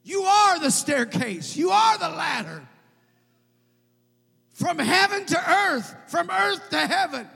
You 0.03 0.21
are 0.21 0.59
the 0.59 0.69
staircase, 0.69 1.57
you 1.57 1.71
are 1.71 1.97
the 1.97 2.09
ladder. 2.09 2.61
From 4.53 4.77
heaven 4.77 5.25
to 5.25 5.51
earth, 5.51 5.95
from 6.07 6.29
earth 6.29 6.69
to 6.69 6.77
heaven. 6.77 7.27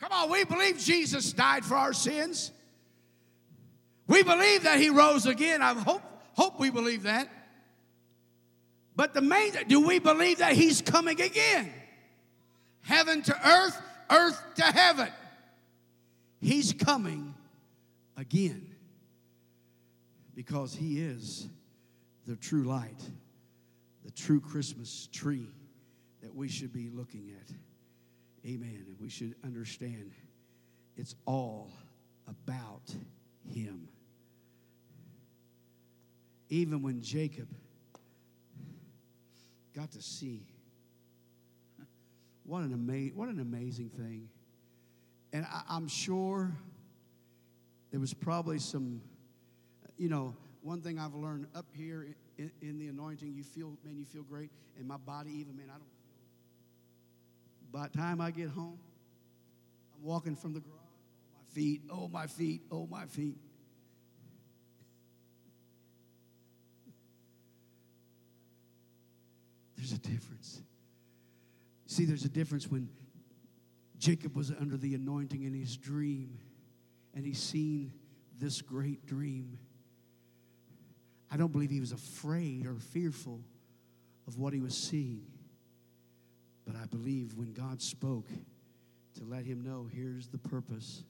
Come 0.00 0.12
on, 0.12 0.30
we 0.30 0.44
believe 0.44 0.78
Jesus 0.78 1.32
died 1.32 1.64
for 1.64 1.76
our 1.76 1.92
sins. 1.92 2.50
We 4.08 4.24
believe 4.24 4.64
that 4.64 4.80
he 4.80 4.90
rose 4.90 5.26
again. 5.26 5.62
I 5.62 5.74
hope, 5.74 6.02
hope 6.40 6.58
we 6.58 6.70
believe 6.70 7.02
that. 7.02 7.28
But 8.96 9.12
the 9.12 9.20
main, 9.20 9.52
do 9.68 9.86
we 9.86 9.98
believe 9.98 10.38
that 10.38 10.54
he's 10.54 10.80
coming 10.80 11.20
again? 11.20 11.70
Heaven 12.80 13.20
to 13.22 13.48
earth, 13.48 13.80
earth 14.10 14.42
to 14.56 14.62
heaven. 14.62 15.08
He's 16.40 16.72
coming 16.72 17.34
again 18.16 18.74
because 20.34 20.74
he 20.74 21.00
is 21.00 21.46
the 22.26 22.36
true 22.36 22.64
light, 22.64 23.02
the 24.06 24.10
true 24.10 24.40
Christmas 24.40 25.10
tree 25.12 25.48
that 26.22 26.34
we 26.34 26.48
should 26.48 26.72
be 26.72 26.88
looking 26.88 27.34
at. 27.38 27.54
Amen. 28.48 28.84
And 28.86 28.96
we 28.98 29.10
should 29.10 29.34
understand 29.44 30.10
it's 30.96 31.14
all 31.26 31.70
about 32.26 32.94
Him. 33.46 33.88
Even 36.50 36.82
when 36.82 37.00
Jacob 37.00 37.48
got 39.74 39.90
to 39.92 40.02
see 40.02 40.42
what 42.44 42.62
an, 42.62 42.72
ama- 42.72 43.14
what 43.14 43.28
an 43.28 43.40
amazing 43.40 43.88
thing. 43.88 44.28
And 45.32 45.46
I, 45.46 45.76
am 45.76 45.86
sure 45.86 46.50
there 47.92 48.00
was 48.00 48.12
probably 48.12 48.58
some, 48.58 49.00
you 49.96 50.08
know, 50.08 50.34
one 50.62 50.82
thing 50.82 50.98
I've 50.98 51.14
learned 51.14 51.46
up 51.54 51.66
here 51.72 52.08
in, 52.36 52.50
in 52.60 52.78
the 52.78 52.88
anointing, 52.88 53.32
you 53.32 53.44
feel, 53.44 53.76
man, 53.84 53.96
you 53.96 54.04
feel 54.04 54.24
great. 54.24 54.50
And 54.76 54.88
my 54.88 54.96
body, 54.96 55.30
even, 55.30 55.56
man, 55.56 55.66
I 55.68 55.78
don't 55.78 55.86
by 57.72 57.86
the 57.86 57.96
time 57.96 58.20
I 58.20 58.30
get 58.30 58.48
home, 58.48 58.78
I'm 59.94 60.04
walking 60.04 60.34
from 60.34 60.54
the 60.54 60.60
garage. 60.60 60.76
Oh, 60.76 61.38
my 61.38 61.46
feet, 61.54 61.82
oh, 61.90 62.08
my 62.08 62.26
feet, 62.26 62.62
oh, 62.70 62.86
my 62.86 63.06
feet. 63.06 63.36
Difference. 70.02 70.62
See, 71.86 72.04
there's 72.04 72.24
a 72.24 72.28
difference 72.28 72.68
when 72.68 72.88
Jacob 73.98 74.36
was 74.36 74.50
under 74.50 74.76
the 74.76 74.94
anointing 74.94 75.42
in 75.42 75.52
his 75.52 75.76
dream 75.76 76.38
and 77.14 77.26
he 77.26 77.34
seen 77.34 77.92
this 78.38 78.62
great 78.62 79.04
dream. 79.06 79.58
I 81.30 81.36
don't 81.36 81.52
believe 81.52 81.70
he 81.70 81.80
was 81.80 81.92
afraid 81.92 82.66
or 82.66 82.74
fearful 82.74 83.40
of 84.26 84.38
what 84.38 84.52
he 84.52 84.60
was 84.60 84.76
seeing. 84.76 85.26
But 86.64 86.76
I 86.76 86.86
believe 86.86 87.34
when 87.36 87.52
God 87.52 87.82
spoke 87.82 88.28
to 89.18 89.24
let 89.24 89.44
him 89.44 89.60
know 89.60 89.88
here's 89.92 90.28
the 90.28 90.38
purpose, 90.38 91.02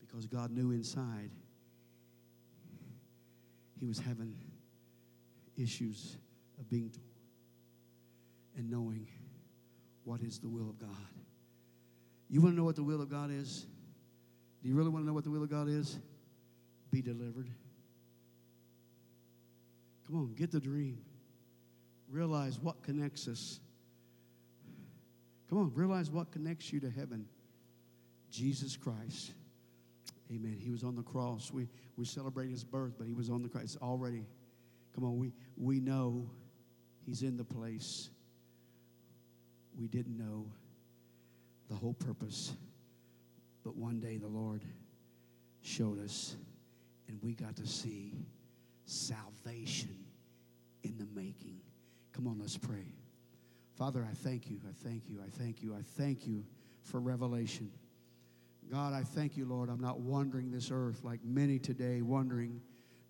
because 0.00 0.26
God 0.26 0.50
knew 0.50 0.70
inside 0.70 1.30
he 3.78 3.86
was 3.86 3.98
having 3.98 4.34
issues 5.56 6.16
of 6.58 6.68
being 6.70 6.90
and 8.58 8.70
knowing 8.70 9.06
what 10.04 10.20
is 10.20 10.38
the 10.38 10.48
will 10.48 10.68
of 10.68 10.78
God. 10.78 10.88
You 12.28 12.40
want 12.40 12.54
to 12.54 12.56
know 12.56 12.64
what 12.64 12.76
the 12.76 12.82
will 12.82 13.00
of 13.00 13.08
God 13.08 13.30
is? 13.30 13.66
Do 14.62 14.68
you 14.68 14.74
really 14.74 14.90
want 14.90 15.04
to 15.04 15.06
know 15.06 15.14
what 15.14 15.24
the 15.24 15.30
will 15.30 15.42
of 15.42 15.50
God 15.50 15.68
is? 15.68 15.98
Be 16.90 17.00
delivered. 17.00 17.48
Come 20.06 20.16
on, 20.16 20.34
get 20.34 20.50
the 20.50 20.60
dream. 20.60 20.98
Realize 22.10 22.58
what 22.58 22.82
connects 22.82 23.28
us. 23.28 23.60
Come 25.48 25.58
on, 25.58 25.72
realize 25.74 26.10
what 26.10 26.30
connects 26.32 26.72
you 26.72 26.80
to 26.80 26.90
heaven. 26.90 27.26
Jesus 28.30 28.76
Christ. 28.76 29.32
Amen. 30.30 30.58
He 30.58 30.70
was 30.70 30.84
on 30.84 30.94
the 30.94 31.02
cross. 31.02 31.50
We, 31.52 31.68
we 31.96 32.04
celebrate 32.04 32.50
his 32.50 32.64
birth, 32.64 32.94
but 32.98 33.06
he 33.06 33.14
was 33.14 33.30
on 33.30 33.42
the 33.42 33.48
cross. 33.48 33.76
Already, 33.80 34.26
come 34.94 35.04
on, 35.04 35.18
we, 35.18 35.32
we 35.56 35.80
know 35.80 36.28
he's 37.06 37.22
in 37.22 37.36
the 37.36 37.44
place. 37.44 38.10
We 39.78 39.86
didn't 39.86 40.18
know 40.18 40.46
the 41.68 41.76
whole 41.76 41.94
purpose. 41.94 42.52
But 43.64 43.76
one 43.76 44.00
day 44.00 44.16
the 44.16 44.28
Lord 44.28 44.62
showed 45.62 46.02
us, 46.02 46.36
and 47.08 47.18
we 47.22 47.34
got 47.34 47.56
to 47.56 47.66
see 47.66 48.14
salvation 48.86 50.04
in 50.82 50.96
the 50.98 51.06
making. 51.14 51.60
Come 52.12 52.26
on, 52.26 52.38
let's 52.40 52.56
pray. 52.56 52.94
Father, 53.76 54.04
I 54.08 54.14
thank 54.14 54.50
you. 54.50 54.60
I 54.68 54.72
thank 54.84 55.08
you. 55.08 55.20
I 55.24 55.30
thank 55.30 55.62
you. 55.62 55.74
I 55.74 55.82
thank 55.96 56.26
you 56.26 56.44
for 56.82 56.98
revelation. 56.98 57.70
God, 58.70 58.92
I 58.92 59.02
thank 59.02 59.36
you, 59.36 59.46
Lord. 59.46 59.68
I'm 59.68 59.80
not 59.80 60.00
wandering 60.00 60.50
this 60.50 60.70
earth 60.72 61.00
like 61.04 61.20
many 61.24 61.58
today, 61.58 62.02
wondering, 62.02 62.60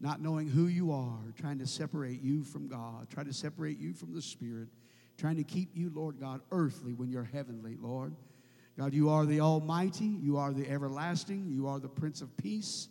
not 0.01 0.21
knowing 0.21 0.47
who 0.47 0.66
you 0.66 0.93
are, 0.93 1.19
trying 1.41 1.59
to 1.59 1.66
separate 1.66 2.21
you 2.21 2.45
from 2.45 2.69
God, 2.69 3.09
trying 3.11 3.27
to 3.27 3.33
separate 3.33 3.79
you 3.79 3.93
from 3.93 4.14
the 4.14 4.23
Spirit, 4.23 4.69
trying 5.19 5.37
to 5.37 5.45
keep 5.45 5.71
you, 5.75 5.91
Lord 5.95 6.19
God, 6.21 6.41
earthly 6.53 6.95
when 6.95 7.11
you're 7.11 7.25
heavenly, 7.25 7.77
Lord. 7.81 8.14
God, 8.79 8.95
you 8.95 9.11
are 9.11 9.27
the 9.27 9.41
Almighty, 9.41 10.07
you 10.07 10.37
are 10.37 10.53
the 10.53 10.69
everlasting, 10.71 11.49
you 11.49 11.66
are 11.66 11.81
the 11.81 11.89
Prince 11.89 12.23
of 12.23 12.35
Peace. 12.37 12.89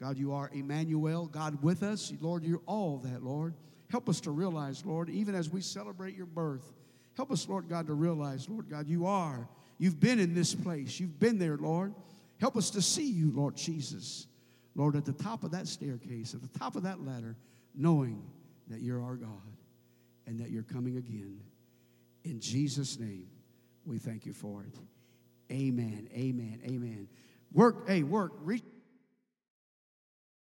God, 0.00 0.16
you 0.16 0.32
are 0.32 0.48
Emmanuel, 0.52 1.26
God 1.26 1.60
with 1.62 1.82
us. 1.82 2.12
Lord, 2.20 2.44
you're 2.44 2.62
all 2.66 2.98
that, 2.98 3.24
Lord. 3.24 3.54
Help 3.90 4.08
us 4.08 4.20
to 4.22 4.30
realize, 4.30 4.84
Lord, 4.84 5.10
even 5.10 5.34
as 5.34 5.50
we 5.50 5.60
celebrate 5.60 6.16
your 6.16 6.26
birth, 6.26 6.72
help 7.16 7.32
us, 7.32 7.48
Lord 7.48 7.68
God, 7.68 7.88
to 7.88 7.94
realize, 7.94 8.48
Lord 8.48 8.68
God, 8.70 8.86
you 8.86 9.06
are. 9.06 9.48
You've 9.78 9.98
been 9.98 10.20
in 10.20 10.34
this 10.34 10.54
place. 10.54 11.00
You've 11.00 11.18
been 11.18 11.38
there, 11.38 11.56
Lord. 11.56 11.94
Help 12.40 12.56
us 12.56 12.70
to 12.70 12.82
see 12.82 13.08
you, 13.08 13.32
Lord 13.32 13.56
Jesus. 13.56 14.28
Lord, 14.76 14.96
at 14.96 15.04
the 15.04 15.12
top 15.12 15.44
of 15.44 15.50
that 15.52 15.66
staircase, 15.68 16.34
at 16.34 16.42
the 16.42 16.58
top 16.58 16.76
of 16.76 16.84
that 16.84 17.04
ladder, 17.04 17.36
knowing 17.74 18.22
that 18.68 18.80
you're 18.80 19.02
our 19.02 19.16
God 19.16 19.28
and 20.26 20.38
that 20.40 20.50
you're 20.50 20.62
coming 20.62 20.96
again. 20.96 21.40
In 22.24 22.40
Jesus' 22.40 22.98
name, 22.98 23.28
we 23.84 23.98
thank 23.98 24.26
you 24.26 24.32
for 24.32 24.62
it. 24.62 24.74
Amen. 25.52 26.08
Amen. 26.14 26.60
Amen. 26.64 27.08
Work, 27.52 27.86
hey, 27.88 28.02
work. 28.02 28.32
Reach 28.40 28.64